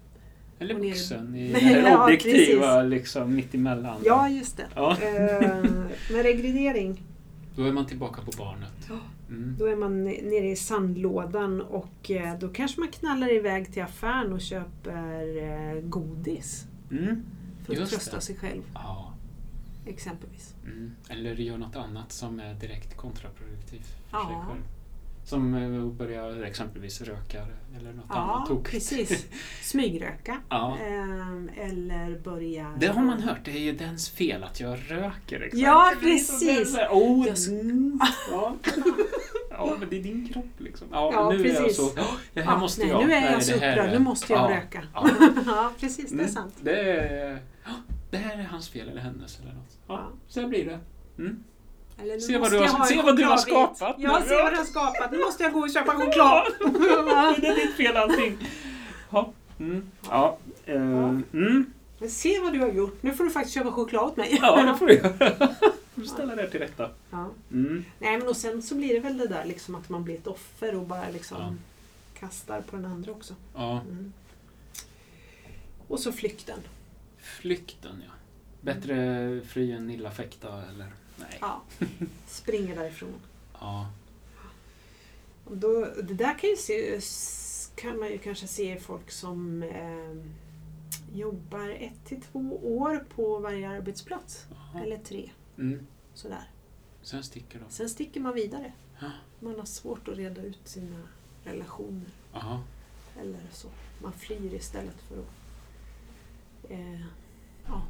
Eller 0.60 0.76
vuxen 0.76 1.36
i 1.36 1.52
Ja, 1.52 1.60
det 2.08 2.18
precis. 2.18 2.34
objektiva 2.36 2.82
liksom 2.84 3.36
mittemellan. 3.36 4.02
Ja, 4.06 4.30
just 4.30 4.58
det. 4.58 4.68
Ja. 4.76 4.98
Eh, 5.02 5.64
med 6.12 6.22
regredering 6.24 7.04
Då 7.56 7.64
är 7.64 7.72
man 7.72 7.86
tillbaka 7.86 8.22
på 8.22 8.32
barnet. 8.38 8.90
Mm. 9.30 9.56
Då 9.60 9.66
är 9.66 9.76
man 9.76 10.04
nere 10.04 10.50
i 10.50 10.56
sandlådan 10.56 11.62
och 11.62 12.12
eh, 12.12 12.40
då 12.40 12.50
kanske 12.50 12.80
man 12.80 12.90
knallar 12.90 13.34
iväg 13.34 13.74
till 13.74 13.84
affären 13.84 14.34
och 14.34 14.42
köper 14.42 15.38
eh, 15.44 15.82
godis. 15.82 16.66
Mm. 16.92 17.24
För 17.66 17.74
att 17.74 17.80
Just 17.80 17.92
trösta 17.92 18.16
det. 18.16 18.22
sig 18.22 18.36
själv 18.36 18.62
Ja. 18.74 19.14
exempelvis. 19.86 20.56
Mm. 20.66 20.92
Eller 21.10 21.36
gör 21.36 21.58
något 21.58 21.76
annat 21.76 22.12
som 22.12 22.40
är 22.40 22.54
direkt 22.54 22.98
kontraproduktivt 22.98 23.88
för 23.88 24.18
Ja. 24.18 24.26
sig 24.28 24.36
själv. 24.48 24.64
Som 25.26 25.54
eh, 25.56 25.84
att 25.88 25.94
börja 25.94 26.46
exempelvis 26.48 27.02
röka 27.02 27.42
eller 27.78 27.94
något 27.94 28.06
Ja, 28.10 28.16
annat 28.16 28.48
tokigt. 28.48 28.72
precis. 28.72 29.26
Smygröka. 29.62 30.38
Ja. 30.50 30.78
Ehm, 30.82 31.50
eller 31.58 32.20
börja... 32.24 32.74
Det 32.80 32.88
har 32.88 33.04
man 33.04 33.22
hört, 33.22 33.38
det 33.46 33.52
är 33.52 33.60
ju 33.60 33.72
dens 33.72 34.10
fel 34.10 34.44
att 34.44 34.60
jag 34.60 34.80
röker. 34.88 35.42
Exakt. 35.42 35.64
Ja, 35.64 35.92
så 35.96 36.00
precis. 36.00 36.74
där, 36.76 36.88
Oh, 36.92 37.28
Jag 37.28 37.60
mm, 37.62 38.00
ja. 38.32 38.56
ja, 39.50 39.76
men 39.80 39.90
det 39.90 40.00
är 40.00 40.04
din 40.04 40.30
kropp 40.34 40.46
liksom. 40.58 40.88
Ja, 40.92 41.12
Ja, 41.14 41.30
nu 41.30 41.46
är 41.46 41.54
jag 41.54 41.64
precis. 41.64 41.78
så, 41.78 41.86
"Åh, 41.86 42.14
det 42.34 42.42
här 42.42 42.52
Ja, 42.52 42.58
måste 42.60 42.82
nej, 42.82 42.90
jag. 42.90 43.08
Nu 43.08 43.14
är 43.14 43.22
Nej, 43.22 43.32
jag 43.32 43.44
så 43.44 43.52
det 43.52 43.60
här 43.60 43.72
upprörd, 43.78 43.92
nu 43.92 44.00
måste 44.00 44.34
jag 44.34 44.52
ja, 44.52 44.56
röka. 44.58 44.84
Ja. 44.94 45.10
ja, 45.46 45.72
precis. 45.80 46.10
Det 46.10 46.16
är 46.16 46.20
Mm, 46.20 46.32
sant. 46.32 46.54
Det, 46.62 46.82
är, 46.82 47.40
det 48.12 48.18
här 48.18 48.38
är 48.38 48.44
hans 48.44 48.70
fel 48.70 48.90
eller 48.90 49.02
hennes 49.02 49.40
eller 49.40 49.54
något. 49.54 49.78
Ja, 49.88 49.94
Ja. 49.94 50.12
Så 50.28 50.48
blir 50.48 50.66
det. 50.66 50.80
Mm. 51.24 51.44
Eller, 51.98 52.20
Se 52.20 52.38
vad 52.38 52.52
du 52.52 52.58
har- 52.60 52.86
se 52.86 53.02
vad 53.02 53.18
du 53.18 53.24
har 53.26 53.38
skapat 53.38 53.96
Ja, 53.98 54.22
se 54.28 54.36
vad 54.36 54.52
du 54.54 54.58
har 54.58 54.64
skapat. 54.66 55.12
Nu 55.12 55.18
måste 55.20 55.44
jag 55.44 55.54
gå 55.54 55.60
och 55.60 55.70
köpa 55.74 55.92
choklad. 55.96 56.44
det 57.42 57.48
är 57.48 57.56
ditt 57.56 57.76
fel 57.76 57.98
allting. 57.98 58.38
Ja. 59.12 59.32
Mm. 59.60 59.90
Ja. 60.10 60.38
Ja. 60.66 60.74
Mm. 60.74 61.74
Men 62.00 62.10
se 62.10 62.40
vad 62.40 62.54
du 62.54 62.60
har 62.60 62.68
gjort. 62.72 63.04
Nu 63.04 63.14
får 63.14 63.24
du 63.24 63.30
faktiskt 63.30 63.56
köpa 63.56 63.72
choklad 63.72 64.04
åt 64.04 64.18
mig. 64.18 64.38
ja, 64.42 64.64
det 64.64 64.78
får 64.78 64.86
du 64.88 64.94
göra. 64.94 65.14
får 65.96 66.02
du 66.02 66.06
ställa 66.08 66.36
det 66.36 66.50
till 66.50 66.60
rätta. 66.60 66.90
Ja. 67.12 67.30
Mm. 67.52 67.86
Nej, 68.00 68.18
men 68.18 68.28
och 68.28 68.38
sen 68.38 68.62
så 68.62 68.76
blir 68.76 68.94
det 68.94 69.00
väl 69.00 69.18
det 69.18 69.28
där 69.28 69.46
liksom 69.46 69.76
att 69.76 69.90
man 69.90 70.04
blir 70.04 70.16
ett 70.16 70.28
offer 70.28 70.76
och 70.76 70.86
bara 70.88 71.10
liksom 71.10 71.38
Ja. 71.42 71.54
kastar 72.20 72.62
på 72.62 72.76
den 72.76 72.86
andra 72.86 73.12
också. 73.12 73.34
Ja, 73.56 73.82
Mm. 73.90 74.14
Och 75.88 76.00
så 76.00 76.12
flykten. 76.12 76.60
flykten 77.22 78.04
ja. 78.06 78.12
Bättre 78.62 79.42
fly 79.48 79.72
än 79.72 79.90
illa 79.90 80.12
fäkta 80.12 80.48
eller? 80.74 80.86
Nej. 81.30 81.38
Ja. 81.42 81.62
Springer 82.28 82.76
därifrån. 82.76 83.22
Ja. 83.60 83.90
Och 85.46 85.58
då, 85.58 85.86
det 86.04 86.14
där 86.14 86.40
kan, 86.40 86.50
ju 86.50 86.56
se, 86.56 87.00
kan 87.76 88.00
man 88.00 88.10
ju 88.10 88.18
kanske 88.18 88.48
se 88.48 88.80
folk 88.80 89.12
som 89.12 89.64
eh, 89.64 90.16
jobbar 91.18 91.70
ett 91.70 92.06
till 92.06 92.22
två 92.22 92.60
år 92.78 93.06
på 93.16 93.40
varje 93.40 93.70
arbetsplats. 93.70 94.46
Jaha. 94.50 94.84
Eller 94.84 94.98
tre. 94.98 95.32
Mm. 95.58 95.88
Sådär. 96.14 96.50
Sen 97.02 97.24
sticker 97.24 97.60
de. 97.60 97.66
Sen 97.70 97.90
sticker 97.90 98.20
man 98.20 98.34
vidare. 98.34 98.74
Ja. 99.00 99.12
Man 99.40 99.56
har 99.56 99.66
svårt 99.66 100.08
att 100.08 100.18
reda 100.18 100.42
ut 100.42 100.68
sina 100.68 101.08
relationer. 101.44 102.10
Jaha. 102.34 102.64
Eller 103.22 103.40
så. 103.52 103.68
Man 104.02 104.14
flyr 104.14 104.54
istället 104.54 105.02
för 105.02 105.20
att 105.20 106.72
eh, 106.72 107.02
ja, 107.68 107.82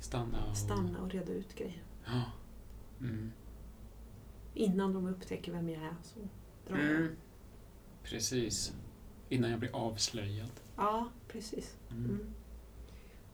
Stanna 0.00 0.44
och... 0.50 0.56
stanna 0.56 1.00
och 1.00 1.10
reda 1.10 1.32
ut 1.32 1.54
grejer. 1.54 1.82
Ja. 2.06 2.22
Innan 4.64 4.92
de 4.92 5.06
upptäcker 5.06 5.52
vem 5.52 5.68
jag 5.68 5.82
är 5.82 5.94
så 6.02 6.18
drar 6.68 6.78
jag. 6.78 6.90
Mm. 6.90 7.16
Precis. 8.02 8.72
Innan 9.28 9.50
jag 9.50 9.60
blir 9.60 9.76
avslöjad. 9.76 10.50
Ja, 10.76 11.08
precis. 11.28 11.76
Mm. 11.90 12.04
Mm. 12.04 12.26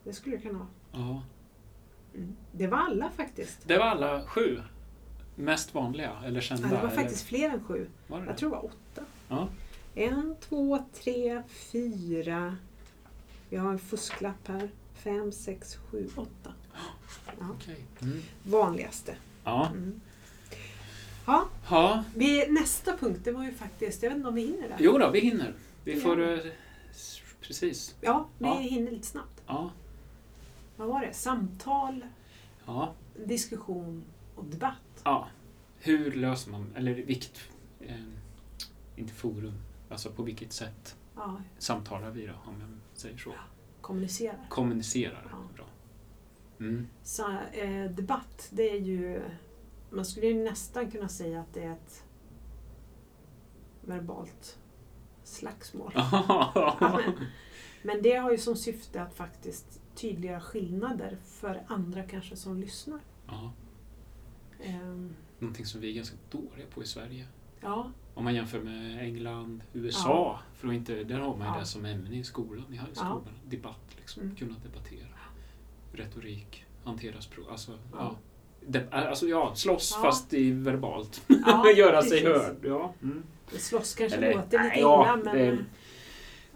Det 0.04 0.12
skulle 0.12 0.36
det 0.36 0.42
kunna 0.42 0.58
vara. 0.58 0.68
Ja. 0.92 1.22
Mm. 2.14 2.36
Det 2.52 2.66
var 2.66 2.78
alla 2.78 3.10
faktiskt. 3.10 3.58
Det 3.68 3.78
var 3.78 3.84
alla 3.86 4.26
sju 4.26 4.62
mest 5.34 5.74
vanliga 5.74 6.12
eller 6.24 6.34
Ja, 6.36 6.40
kända? 6.40 6.68
det 6.68 6.74
var 6.74 6.80
eller? 6.80 6.90
faktiskt 6.90 7.22
fler 7.24 7.50
än 7.50 7.64
sju. 7.64 7.88
Var 8.06 8.18
det 8.20 8.24
Jag 8.26 8.34
det? 8.34 8.38
tror 8.38 8.50
det 8.50 8.56
var 8.56 8.64
åtta. 8.64 9.02
Ja. 9.28 9.48
En, 9.94 10.36
två, 10.40 10.78
tre, 10.94 11.42
fyra. 11.48 12.56
Vi 13.48 13.56
har 13.56 13.70
en 13.72 13.78
fusklapp 13.78 14.48
här. 14.48 14.70
Fem, 14.94 15.32
sex, 15.32 15.76
sju, 15.76 16.08
åtta. 16.16 16.52
Ja. 17.40 17.46
Okej. 17.54 17.84
Mm. 18.02 18.20
Vanligaste. 18.42 19.16
Ja. 19.44 19.66
Mm. 19.66 20.00
Ja, 21.26 21.48
ja. 21.70 22.04
vi, 22.16 22.46
nästa 22.50 22.96
punkt 22.96 23.20
det 23.24 23.33
var 23.33 23.44
ju 23.44 23.52
faktiskt, 23.52 24.02
jag 24.02 24.11
vet 24.11 24.16
inte 24.16 24.28
om 24.28 24.35
vi 24.35 24.42
hinner 24.46 24.68
där. 24.68 24.76
Jo 24.80 24.98
då, 24.98 25.11
vi 25.11 25.20
hinner. 25.20 25.54
Vi 25.85 25.94
Ja. 25.94 26.00
får... 26.00 26.33
eh, 26.33 26.38
Precis. 27.40 27.94
Ja, 28.00 28.28
vi 28.38 28.44
Ja. 28.46 28.54
hinner 28.59 28.90
lite 28.90 29.06
snabbt. 29.06 29.42
Ja. 29.46 29.70
Vad 30.76 30.88
var 30.88 31.00
det? 31.00 31.12
Samtal, 31.14 32.04
Ja. 32.66 32.94
diskussion 33.26 34.04
och 34.35 34.44
debatt. 34.44 35.00
ja. 35.04 35.28
Hur 35.83 36.12
löser 36.12 36.50
man... 36.50 36.72
Eller 36.76 36.94
vilket... 36.94 37.40
Eh, 37.80 37.94
inte 38.96 39.12
forum. 39.12 39.54
Alltså 39.90 40.11
på 40.11 40.22
vilket 40.22 40.52
sätt 40.52 40.96
Ja, 41.16 41.40
samtalar 41.59 42.11
vi 42.11 42.26
då, 42.26 42.33
om 42.33 42.61
jag 42.61 42.98
säger 43.00 43.16
så. 43.18 43.35
kommunicerar. 43.80 44.46
Kommunicerar. 44.48 45.28
Bra. 45.56 45.66
Mm. 46.61 46.87
Så, 47.02 47.30
eh, 47.52 47.85
debatt, 47.90 48.48
det 48.50 48.70
är 48.70 48.80
ju... 48.80 49.22
Man 49.90 50.05
skulle 50.05 50.26
ju 50.26 50.44
nästan 50.44 50.90
kunna 50.90 51.09
säga 51.09 51.40
att 51.40 51.55
det 51.55 51.62
är 51.62 51.72
ett 51.72 52.05
verbalt 53.81 54.59
slagsmål. 55.24 55.92
men, 56.81 57.12
men 57.83 58.03
det 58.03 58.14
har 58.16 58.31
ju 58.31 58.38
som 58.38 58.57
syfte 58.57 59.03
att 59.03 59.14
faktiskt 59.14 59.81
tydliggöra 59.94 60.40
skillnader 60.40 61.18
för 61.24 61.62
andra 61.66 62.03
kanske 62.03 62.37
som 62.37 62.61
lyssnar. 62.61 63.00
ja. 63.26 63.53
Ehm, 64.62 65.14
Någonting 65.38 65.66
som 65.66 65.81
vi 65.81 65.90
är 65.90 65.94
ganska 65.94 66.16
dåliga 66.31 66.66
på 66.74 66.83
i 66.83 66.87
Sverige. 66.87 67.26
ja, 67.61 67.90
Om 68.14 68.24
man 68.24 68.35
jämför 68.35 68.61
med 68.61 68.98
England, 69.05 69.62
USA. 69.72 70.40
För 70.55 70.68
att 70.68 70.74
inte, 70.74 71.05
där 71.05 71.18
har 71.18 71.37
man 71.37 71.46
ju 71.48 71.55
Ja. 71.55 71.61
det 71.61 71.66
som 71.66 71.85
ämne 71.85 72.16
i 72.16 72.24
skolan. 72.24 72.74
I 72.74 72.76
Ja. 72.76 72.83
skolan. 72.94 73.22
Debatt, 73.44 73.96
liksom. 73.96 74.22
Mm. 74.22 74.37
Kunna 74.37 74.55
debattera. 74.62 75.09
Retorik, 75.92 76.64
hantera 76.85 77.20
språk. 77.20 77.46
Alltså, 77.50 77.79
ja. 77.92 78.16
Alltså 78.90 79.27
ja, 79.29 79.55
slåss 79.55 79.92
Ja. 79.96 80.03
fast 80.03 80.35
i 80.35 80.51
verbalt. 80.51 81.23
Ja, 81.46 81.70
Göra 81.77 82.03
sig 82.03 82.25
hörd. 82.25 82.57
Ja. 82.62 82.94
Mm. 83.03 83.23
slåss 83.49 83.94
kanske 83.94 84.16
Eller, 84.18 84.35
låter 84.35 84.64
lite 84.64 84.81
ja, 84.81 85.05
illa 85.05 85.16
men, 85.16 85.37
det- 85.37 85.64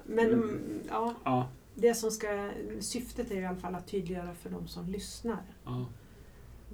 men 0.07 0.33
Mm. 0.33 0.81
ja, 0.89 1.15
Ja. 1.25 1.49
det 1.75 1.95
som 1.95 2.11
ska, 2.11 2.51
syftet 2.81 3.31
är 3.31 3.41
i 3.41 3.45
alla 3.47 3.57
fall 3.57 3.75
att 3.75 3.87
tydliggöra 3.87 4.35
för 4.35 4.51
de 4.51 4.69
som 4.69 4.89
lyssnar. 4.89 5.43
ja. 5.65 5.87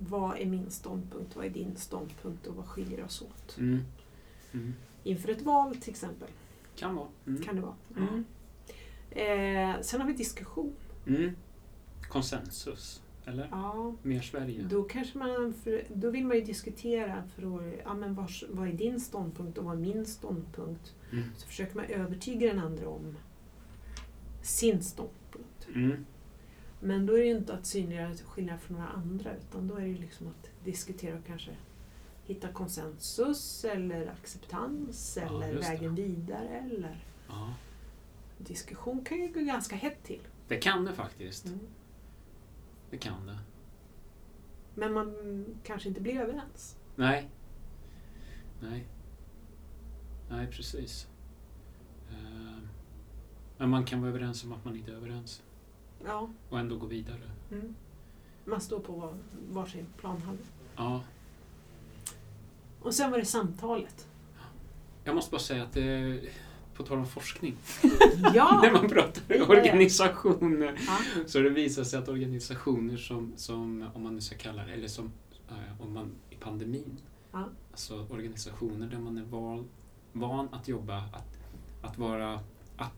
Vad 0.08 0.38
är 0.38 0.46
min 0.46 0.70
ståndpunkt? 0.70 1.36
Vad 1.36 1.44
är 1.46 1.50
din 1.50 1.76
ståndpunkt? 1.76 2.46
Och 2.46 2.54
vad 2.54 2.66
skiljer 2.66 3.04
oss 3.04 3.22
åt? 3.22 3.58
Mm. 3.58 3.84
Mm. 4.52 4.74
Inför 5.04 5.28
ett 5.28 5.42
val 5.42 5.76
till 5.76 5.90
exempel, 5.90 6.28
Kan 6.76 6.94
vara. 6.94 7.08
Mm. 7.26 7.42
kan 7.42 7.56
det 7.56 7.62
vara. 7.62 7.74
Mm. 7.96 8.24
Eh, 9.10 9.80
sen 9.82 10.00
har 10.00 10.08
vi 10.08 10.14
diskussion. 10.14 10.72
Mm. 11.06 11.30
Konsensus. 12.08 13.00
Eller? 13.30 13.48
Ja, 13.50 13.94
Mer 14.02 14.20
Sverige. 14.20 14.62
då, 14.70 14.82
kanske 14.82 15.18
man, 15.18 15.54
då 15.94 16.10
vill 16.10 16.26
man 16.26 16.36
ju 16.36 16.42
diskutera 16.44 17.22
för 17.34 17.42
att, 17.42 17.74
ja, 17.84 17.94
men 17.94 18.14
vars, 18.14 18.44
vad 18.50 18.68
är 18.68 18.72
din 18.72 19.00
ståndpunkt 19.00 19.58
och 19.58 19.64
vad 19.64 19.74
är 19.76 19.80
min 19.80 20.06
ståndpunkt? 20.06 20.94
Mm. 21.12 21.24
Så 21.36 21.46
försöker 21.46 21.76
man 21.76 21.84
övertyga 21.84 22.46
den 22.48 22.58
andra 22.58 22.88
om 22.88 23.16
sin 24.42 24.82
ståndpunkt. 24.82 25.68
Mm. 25.74 26.06
Men 26.80 27.06
då 27.06 27.12
är 27.14 27.18
det 27.18 27.24
ju 27.26 27.36
inte 27.36 27.54
att 27.54 27.66
synliggöra 27.66 28.14
skillnad 28.14 28.60
från 28.60 28.76
några 28.76 28.90
andra 28.90 29.30
utan 29.36 29.68
då 29.68 29.74
är 29.76 29.80
det 29.80 29.88
ju 29.88 29.98
liksom 29.98 30.26
att 30.26 30.50
diskutera 30.64 31.18
och 31.18 31.26
kanske 31.26 31.50
hitta 32.24 32.48
konsensus 32.48 33.64
eller 33.64 34.06
acceptans 34.06 35.18
Ja, 35.20 35.26
eller 35.26 35.52
just 35.52 35.68
det. 35.68 35.74
vägen 35.74 35.94
vidare 35.94 36.48
eller 36.48 37.04
Ja. 37.28 37.54
diskussion 38.38 39.04
kan 39.04 39.18
ju 39.20 39.32
gå 39.32 39.40
ganska 39.40 39.76
hett 39.76 40.02
till. 40.04 40.20
Det 40.48 40.56
kan 40.56 40.84
det 40.84 40.92
faktiskt. 40.92 41.46
Mm. 41.46 41.58
Det 42.90 42.98
kan 42.98 43.26
det. 43.26 43.38
Men 44.74 44.92
man 44.92 45.14
kanske 45.64 45.88
inte 45.88 46.00
blir 46.00 46.20
överens. 46.20 46.76
Nej. 46.96 47.30
Nej. 48.60 48.86
Nej, 50.30 50.46
precis. 50.46 51.08
Eh, 52.10 52.58
Men 53.58 53.70
man 53.70 53.84
kan 53.84 54.00
vara 54.00 54.10
överens 54.10 54.44
om 54.44 54.52
att 54.52 54.64
man 54.64 54.76
inte 54.76 54.90
är 54.90 54.94
överens. 54.94 55.42
Ja, 56.04 56.30
Och 56.48 56.58
ändå 56.58 56.76
gå 56.76 56.86
vidare. 56.86 57.30
mm. 57.52 57.74
Man 58.44 58.60
står 58.60 58.80
på 58.80 58.92
var- 58.92 59.18
varsin 59.50 59.86
planhalva. 59.96 60.42
Ja. 60.76 61.02
Och 62.82 62.94
sen 62.94 63.10
var 63.10 63.18
det 63.18 63.24
samtalet. 63.24 64.08
Jag 65.04 65.14
måste 65.14 65.30
bara 65.30 65.38
säga 65.40 65.62
att 65.62 65.72
det, 65.72 66.20
på 66.80 66.86
tal 66.86 66.98
om 66.98 67.06
forskning, 67.06 67.56
Ja! 68.34 68.60
när 68.62 68.72
man 68.72 68.88
pratar 68.88 69.50
organisationer, 69.50 70.78
ja. 70.86 70.98
så 71.26 71.38
det 71.40 71.50
visar 71.50 71.84
sig 71.84 71.98
att 71.98 72.08
organisationer 72.08 72.96
som, 72.96 73.32
som 73.36 73.86
om 73.94 74.02
man 74.02 74.14
nu 74.14 74.20
ska 74.20 74.36
kalla 74.36 74.64
det, 74.66 74.72
eller 74.72 74.88
som 74.88 75.12
eh, 75.48 75.80
om 75.82 75.92
man 75.94 76.10
i 76.30 76.34
pandemin, 76.34 77.00
Ja. 77.32 77.48
alltså 77.70 78.06
organisationer 78.10 78.86
där 78.86 78.98
man 78.98 79.18
är 79.18 79.22
van, 79.24 79.68
van 80.12 80.48
att 80.52 80.68
jobba, 80.68 80.96
att, 80.96 81.38
att 81.82 81.98
vara 81.98 82.34
att, 82.76 82.92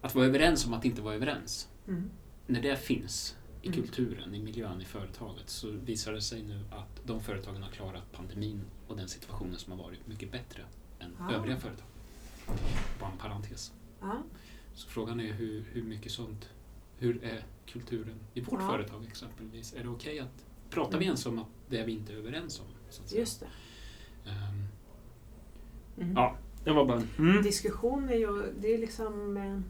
att 0.00 0.14
vara 0.14 0.26
överens 0.26 0.66
om 0.66 0.74
att 0.74 0.84
inte 0.84 1.02
vara 1.02 1.14
överens. 1.14 1.68
Mm. 1.88 2.10
När 2.46 2.62
det 2.62 2.76
finns 2.76 3.36
i 3.62 3.68
Mm. 3.68 3.80
kulturen, 3.82 4.34
i 4.34 4.42
miljön, 4.42 4.80
i 4.80 4.84
företaget 4.84 5.48
så 5.50 5.70
visar 5.70 6.12
det 6.12 6.22
sig 6.22 6.42
nu 6.42 6.60
att 6.70 7.06
de 7.06 7.20
företagen 7.20 7.62
har 7.62 7.70
klarat 7.70 8.12
pandemin 8.12 8.60
och 8.88 8.96
den 8.96 9.08
situationen 9.08 9.56
som 9.58 9.72
har 9.72 9.84
varit 9.84 10.06
mycket 10.06 10.32
bättre 10.32 10.62
än 10.98 11.16
Ah. 11.20 11.32
övriga 11.32 11.56
företag. 11.56 11.86
Bara 13.00 13.10
en 13.12 13.18
parentes. 13.18 13.72
Ja. 14.00 14.22
Så 14.74 14.88
frågan 14.88 15.20
är 15.20 15.32
hur, 15.32 15.64
hur 15.72 15.82
mycket 15.82 16.12
sånt, 16.12 16.48
hur 16.98 17.24
är 17.24 17.44
kulturen 17.66 18.16
i 18.34 18.40
vårt 18.40 18.60
Ja. 18.60 18.68
företag 18.68 19.04
exempelvis? 19.06 19.74
Är 19.74 19.82
det 19.82 19.88
okej 19.88 20.18
att, 20.20 20.46
pratar 20.70 20.90
vi 20.98 21.04
Mm. 21.04 21.06
ens 21.06 21.26
om 21.26 21.38
att 21.38 21.46
det 21.68 21.78
är 21.78 21.86
vi 21.86 21.92
inte 21.92 22.12
är 22.12 22.16
överens 22.16 22.60
om? 22.60 22.66
Så? 22.90 23.16
Just 23.16 23.40
det. 23.40 23.46
Ehm, 24.30 24.66
Mm. 25.98 26.12
Ja, 26.16 26.36
det 26.64 26.72
var 26.72 26.84
bara... 26.84 27.02
Mm. 27.18 27.42
Diskussion 27.42 28.08
är 28.08 28.14
ju, 28.16 28.52
det 28.60 28.74
är 28.74 28.78
liksom, 28.78 29.36
eh, 29.36 29.60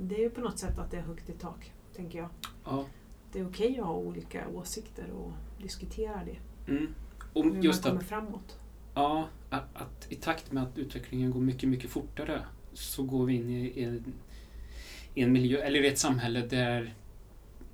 det 0.00 0.14
är 0.14 0.20
ju 0.20 0.30
på 0.30 0.40
något 0.40 0.58
sätt 0.58 0.78
att 0.78 0.90
det 0.90 0.96
är 0.96 1.02
högt 1.02 1.28
i 1.28 1.32
tak, 1.32 1.72
tänker 1.96 2.18
jag. 2.18 2.28
Ja. 2.64 2.86
Det 3.32 3.40
är 3.40 3.48
okej 3.48 3.78
att 3.80 3.86
ha 3.86 3.94
olika 3.94 4.48
åsikter 4.48 5.10
och 5.10 5.32
diskutera 5.62 6.22
det. 6.24 6.38
Mm. 6.72 6.94
Och 7.32 7.44
Hur 7.44 7.62
just 7.62 7.84
man 7.84 7.90
kommer 7.90 8.02
att, 8.02 8.08
framåt. 8.08 8.58
Ja, 8.94 9.28
att, 9.50 9.76
att 9.76 10.06
i 10.08 10.14
takt 10.14 10.52
med 10.52 10.62
att 10.62 10.78
utvecklingen 10.78 11.30
går 11.30 11.40
mycket, 11.40 11.68
mycket 11.68 11.90
fortare 11.90 12.42
så 12.72 13.02
går 13.02 13.26
vi 13.26 13.34
in 13.34 13.50
i, 13.50 13.82
en, 13.82 14.14
i 15.14 15.22
en 15.22 15.32
miljö, 15.32 15.58
eller 15.62 15.84
i 15.84 15.86
ett 15.86 15.98
samhälle 15.98 16.40
där 16.40 16.94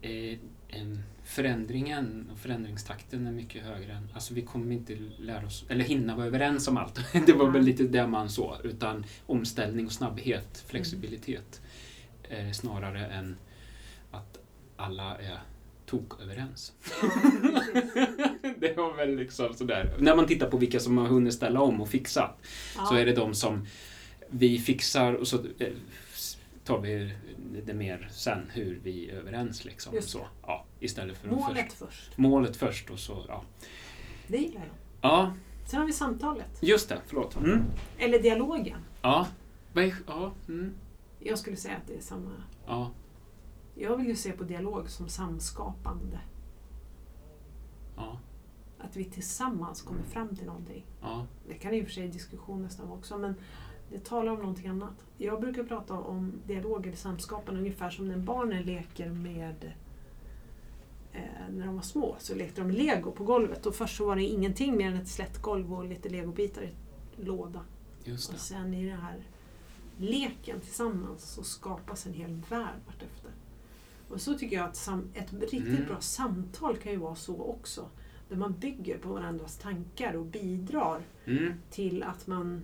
eh, 0.01 0.39
en 0.69 1.03
förändringen 1.25 2.31
och 2.33 2.39
förändringstakten 2.39 3.27
är 3.27 3.33
mycket 3.33 3.65
högre 3.65 3.93
än, 3.93 4.09
alltså 4.15 4.35
vi 4.35 4.43
kommer 4.43 4.75
inte 4.75 4.97
lära 5.19 5.47
oss, 5.47 5.65
eller 5.69 5.85
hinna 5.85 6.17
vara 6.17 6.27
överens 6.27 6.69
om 6.69 6.77
allt. 6.77 7.01
Det 7.27 7.33
var 7.33 7.51
väl 7.51 7.63
lite 7.63 7.83
det 7.83 8.07
man 8.07 8.31
så, 8.31 8.57
utan 8.65 9.05
omställning 9.27 9.87
och 9.87 9.93
snabbhet, 9.93 10.65
flexibilitet. 10.67 11.61
eh, 12.23 12.53
snarare 12.53 13.07
än 13.07 13.37
att 14.11 14.39
alla 14.77 15.17
är 15.17 15.39
toköverens. 15.89 16.73
det 18.59 18.77
var 18.77 18.97
väl 18.97 19.17
liksom 19.17 19.55
sådär. 19.55 19.95
När 19.99 20.17
man 20.17 20.27
tittar 20.27 20.51
på 20.51 20.57
vilka 20.57 20.81
som 20.81 20.99
har 20.99 21.07
hunnit 21.07 21.35
ställa 21.35 21.61
om 21.61 21.81
och 21.81 21.89
fixat 21.89 22.39
Ja. 22.77 22.85
så 22.87 22.95
är 22.95 23.07
det 23.07 23.13
de 23.13 23.35
som 23.35 23.67
vi 24.31 24.59
fixar 24.59 25.13
och 25.13 25.29
så 25.29 25.37
eh, 25.59 25.69
tar 26.65 26.81
vi 26.81 27.13
det 27.67 27.75
mer 27.75 28.09
sen 28.13 28.51
hur 28.53 28.81
vi 28.83 29.11
är 29.11 29.15
överens. 29.15 29.65
Liksom. 29.65 29.95
Just 29.95 30.11
Så, 30.11 30.27
ja, 30.47 30.65
istället 30.81 31.19
för 31.19 31.29
att 31.29 31.35
Målet 31.35 31.73
först, 31.73 31.79
först. 31.93 32.19
målet 32.19 32.57
först 32.57 32.91
och 32.91 32.99
så. 32.99 33.25
Ja. 33.29 33.43
Det 34.27 34.37
gillar 34.39 34.61
jag. 34.61 34.71
ja, 35.01 35.33
Sen 35.67 35.79
har 35.81 35.87
vi 35.87 35.93
samtalet. 35.93 36.59
just 36.61 36.89
det. 36.89 36.99
Förlåt. 37.07 37.37
Mm. 37.37 37.63
Eller 37.99 38.19
dialogen. 38.23 38.79
Ja. 39.03 39.27
Ja. 40.07 40.33
Mm. 40.49 40.75
Jag 41.21 41.39
skulle 41.39 41.57
säga 41.57 41.75
att 41.77 41.87
det 41.87 41.95
är 41.97 42.01
samma. 42.01 42.31
ja. 42.67 42.91
Jag 43.81 43.97
vill 43.97 44.07
ju 44.07 44.17
se 44.17 44.33
på 44.33 44.45
dialog 44.45 44.91
som 44.91 45.09
samskapande. 45.09 46.21
Ja. 47.97 48.19
Att 48.79 48.97
vi 48.97 49.05
tillsammans 49.05 49.83
kommer 49.83 50.03
fram 50.03 50.37
till 50.37 50.47
någonting. 50.47 50.87
Ja. 51.01 51.27
Det 51.49 51.55
kan 51.55 51.75
i 51.75 51.83
och 51.83 51.87
för 51.87 51.93
sig 51.93 52.09
diskussion 52.09 52.63
nästan 52.63 52.93
också, 52.93 53.19
men 53.19 53.35
det 53.91 54.05
talar 54.05 54.33
om 54.33 54.39
någonting 54.39 54.67
annat. 54.67 55.07
Jag 55.17 55.41
brukar 55.41 55.65
prata 55.65 55.95
om 55.95 56.33
dialog 56.47 56.87
eller 56.87 56.97
samskapande 56.97 57.61
ungefär 57.61 57.91
som 57.91 58.09
när 58.09 58.17
barnen 58.17 58.63
leker 58.63 59.11
med 59.11 59.73
eh, 61.13 61.23
när 61.51 61.67
de 61.67 61.75
var 61.75 61.83
små 61.83 62.17
så 62.19 62.35
lekte 62.35 62.61
de 62.61 62.67
med 62.67 62.77
lego 62.77 63.11
på 63.11 63.25
golvet 63.25 63.67
och 63.67 63.75
först 63.75 63.97
så 63.97 64.07
var 64.07 64.17
det 64.17 64.23
ingenting 64.23 64.77
mer 64.77 64.89
än 64.89 64.97
ett 64.97 65.09
slätt 65.09 65.43
golv 65.43 65.75
och 65.75 65.85
lite 65.85 66.09
legobitar 66.09 66.63
i 66.63 66.67
en 66.67 67.25
låda. 67.25 67.61
Och 68.35 68.41
sen 68.41 68.75
i 68.75 68.87
den 68.87 69.01
här 69.01 69.23
leken 69.97 70.61
tillsammans 70.61 71.23
så 71.23 71.43
skapas 71.43 72.07
en 72.07 72.13
hel 72.13 72.43
värld 72.49 72.81
vartefter. 72.87 73.28
Och 74.09 74.21
så 74.21 74.35
tycker 74.35 74.57
jag 74.57 74.67
att 74.67 74.89
ett 75.15 75.33
riktigt 75.33 75.63
Mm. 75.69 75.85
bra 75.87 76.01
samtal 76.01 76.77
kan 76.77 76.93
ju 76.93 76.99
vara 76.99 77.15
så 77.15 77.43
också. 77.43 77.89
Där 78.29 78.37
man 78.37 78.53
bygger 78.59 78.99
på 78.99 79.09
varandras 79.09 79.57
tankar 79.59 80.15
och 80.15 80.25
bidrar 80.27 81.03
Mm. 81.27 81.53
till 81.71 82.03
att 82.03 82.27
man 82.27 82.63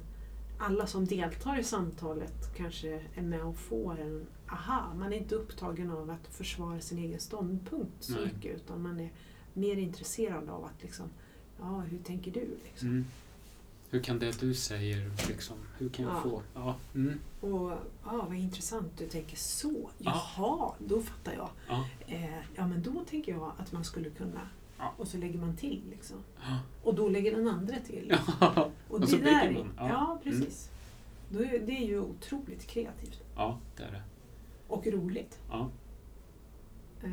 alla 0.58 0.86
som 0.86 1.04
deltar 1.06 1.58
i 1.58 1.64
samtalet 1.64 2.56
kanske 2.56 3.02
är 3.14 3.22
med 3.22 3.42
och 3.44 3.56
får 3.56 4.00
en 4.00 4.26
aha. 4.50 4.94
Man 4.94 5.12
är 5.12 5.16
inte 5.16 5.34
upptagen 5.34 5.90
av 5.90 6.10
att 6.10 6.26
försvara 6.34 6.80
sin 6.80 6.98
egen 6.98 7.20
ståndpunkt 7.20 7.92
så 8.04 8.12
Nej. 8.12 8.24
mycket 8.34 8.56
utan 8.56 8.82
man 8.82 9.00
är 9.00 9.12
mer 9.52 9.76
intresserad 9.76 10.48
av 10.48 10.64
att 10.64 10.82
liksom, 10.82 11.06
ja 11.58 11.80
hur 11.90 11.98
tänker 11.98 12.30
du? 12.30 12.48
Liksom. 12.64 12.88
Mm. 12.88 13.04
Hur 13.94 14.00
kan 14.02 14.18
det 14.18 14.40
du 14.40 14.54
säger, 14.54 15.10
liksom, 15.28 15.56
hur 15.78 15.88
kan 15.88 16.04
jag 16.04 16.14
Ja. 16.16 16.20
få... 16.20 16.42
Ja. 16.54 16.76
Mm. 16.94 17.20
Och 17.40 17.70
ja, 18.04 18.26
vad 18.28 18.34
intressant, 18.36 18.92
du 18.98 19.06
tänker 19.08 19.36
så. 19.36 19.90
Ja. 19.98 20.22
Jaha, 20.36 20.72
då 20.78 21.00
fattar 21.02 21.32
jag. 21.32 21.48
Ja. 21.68 21.84
Eh, 22.06 22.38
ja 22.54 22.66
men 22.66 22.82
då 22.82 23.04
tänker 23.04 23.32
jag 23.32 23.52
att 23.58 23.72
man 23.72 23.84
skulle 23.84 24.10
kunna 24.10 24.48
Ja. 24.78 24.92
och 24.96 25.08
så 25.08 25.18
lägger 25.18 25.38
man 25.38 25.56
till. 25.56 25.82
Liksom. 25.90 26.16
Ja. 26.40 26.58
Och 26.82 26.94
då 26.94 27.08
lägger 27.08 27.36
den 27.36 27.48
andra 27.48 27.76
till. 27.86 28.16
Ja. 28.40 28.50
Och, 28.64 28.72
Och 28.94 29.00
det 29.00 29.06
så 29.06 29.16
där, 29.16 29.50
man. 29.52 29.72
Ja, 29.76 29.88
Ja. 29.88 30.18
Mm. 30.22 30.40
precis. 30.40 30.70
Då 31.28 31.38
är, 31.38 31.58
det 31.66 31.72
är 31.72 31.86
ju 31.86 32.00
otroligt 32.00 32.66
kreativt 32.66 33.20
ja, 33.36 33.58
det 33.76 33.82
är 33.82 33.92
det. 33.92 34.02
och 34.68 34.86
roligt. 34.86 35.38
Ja. 35.50 35.70
Eh, 37.02 37.10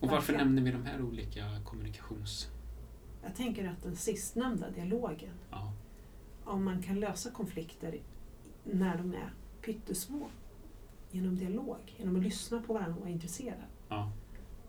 Och 0.00 0.08
varför 0.08 0.32
verkligen. 0.32 0.54
nämner 0.54 0.62
vi 0.62 0.70
de 0.78 0.84
här 0.86 1.02
olika 1.02 1.60
kommunikations... 1.64 2.48
Jag 3.22 3.36
tänker 3.36 3.68
att 3.68 3.82
den 3.82 3.96
sistnämnda 3.96 4.70
dialogen, 4.70 5.32
Ja. 5.50 5.72
Om 6.48 6.64
man 6.64 6.82
kan 6.82 7.00
lösa 7.00 7.30
konflikter 7.30 8.00
när 8.64 8.96
de 8.98 9.12
är 9.14 9.32
pyttesmå 9.62 10.28
genom 11.10 11.36
dialog, 11.36 11.76
genom 11.96 12.16
att 12.16 12.22
lyssna 12.22 12.62
på 12.62 12.72
varandra 12.72 12.94
och 12.94 13.00
vara 13.00 13.10
intresserad, 13.10 13.58
Ja. 13.88 14.12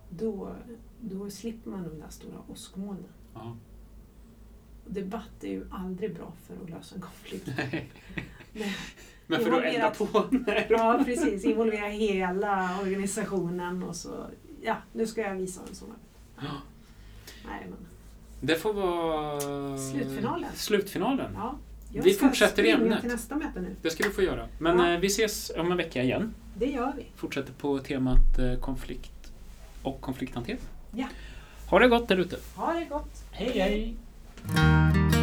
då, 0.10 0.56
då 1.02 1.30
slipper 1.30 1.70
man 1.72 1.84
de 1.84 2.00
där 2.00 2.10
stora 2.10 2.38
åskmolnen. 2.48 3.04
ja. 3.34 3.58
Debatt 4.86 5.44
är 5.44 5.48
ju 5.50 5.68
aldrig 5.72 6.16
bra 6.16 6.34
för 6.48 6.64
att 6.64 6.70
lösa 6.70 6.96
en 6.96 7.02
konflikt. 7.02 7.48
Nej. 7.58 7.92
Nej. 8.54 8.76
Men 9.28 9.42
för 9.42 9.52
att 9.52 9.64
elda 9.64 9.90
på? 9.92 10.26
Nej. 10.32 10.68
Ja, 10.70 11.02
precis. 11.06 11.46
Involvera 11.46 11.86
hela 11.88 12.80
organisationen 12.82 13.84
och 13.84 13.96
så, 13.96 14.26
ja, 14.62 14.76
nu 14.94 15.08
ska 15.08 15.22
jag 15.22 15.36
visa 15.36 15.62
en 15.70 15.76
sån. 15.76 15.94
Ja. 16.36 16.52
Nej, 17.46 17.68
men, 17.70 17.78
Det 18.42 18.56
får 18.56 18.74
vara... 18.74 19.78
Slutfinalen. 19.78 20.50
Slutfinalen. 20.56 21.32
ja. 21.36 21.56
Jag 21.94 22.04
Vi 22.04 22.14
fortsätter 22.14 22.64
i 22.64 22.70
ämnet. 22.72 23.02
till 23.02 23.10
nästa 23.12 23.36
möte 23.36 23.62
nu. 23.62 23.76
Det 23.82 23.90
ska 23.90 24.04
du 24.04 24.12
få 24.12 24.22
göra. 24.22 24.48
Men 24.60 24.80
Ja. 24.80 24.94
eh, 24.94 25.00
vi 25.00 25.08
ses 25.08 25.52
om 25.58 25.72
en 25.72 25.78
vecka 25.78 26.04
igen. 26.04 26.34
Det 26.56 26.66
gör 26.66 26.94
vi. 26.98 27.06
Fortsätter 27.16 27.54
på 27.54 27.80
temat 27.80 28.40
eh, 28.40 28.56
konflikt 28.60 29.32
och 29.84 30.02
konflikthantering. 30.02 30.60
Ja. 30.92 31.06
Ha 31.70 31.80
det 31.80 31.88
gott 31.88 32.08
där 32.08 32.18
ute. 32.18 32.38
Ha 32.56 32.74
det 32.74 32.86
gott. 32.86 33.24
Hej 33.32 33.60
hej! 33.60 35.19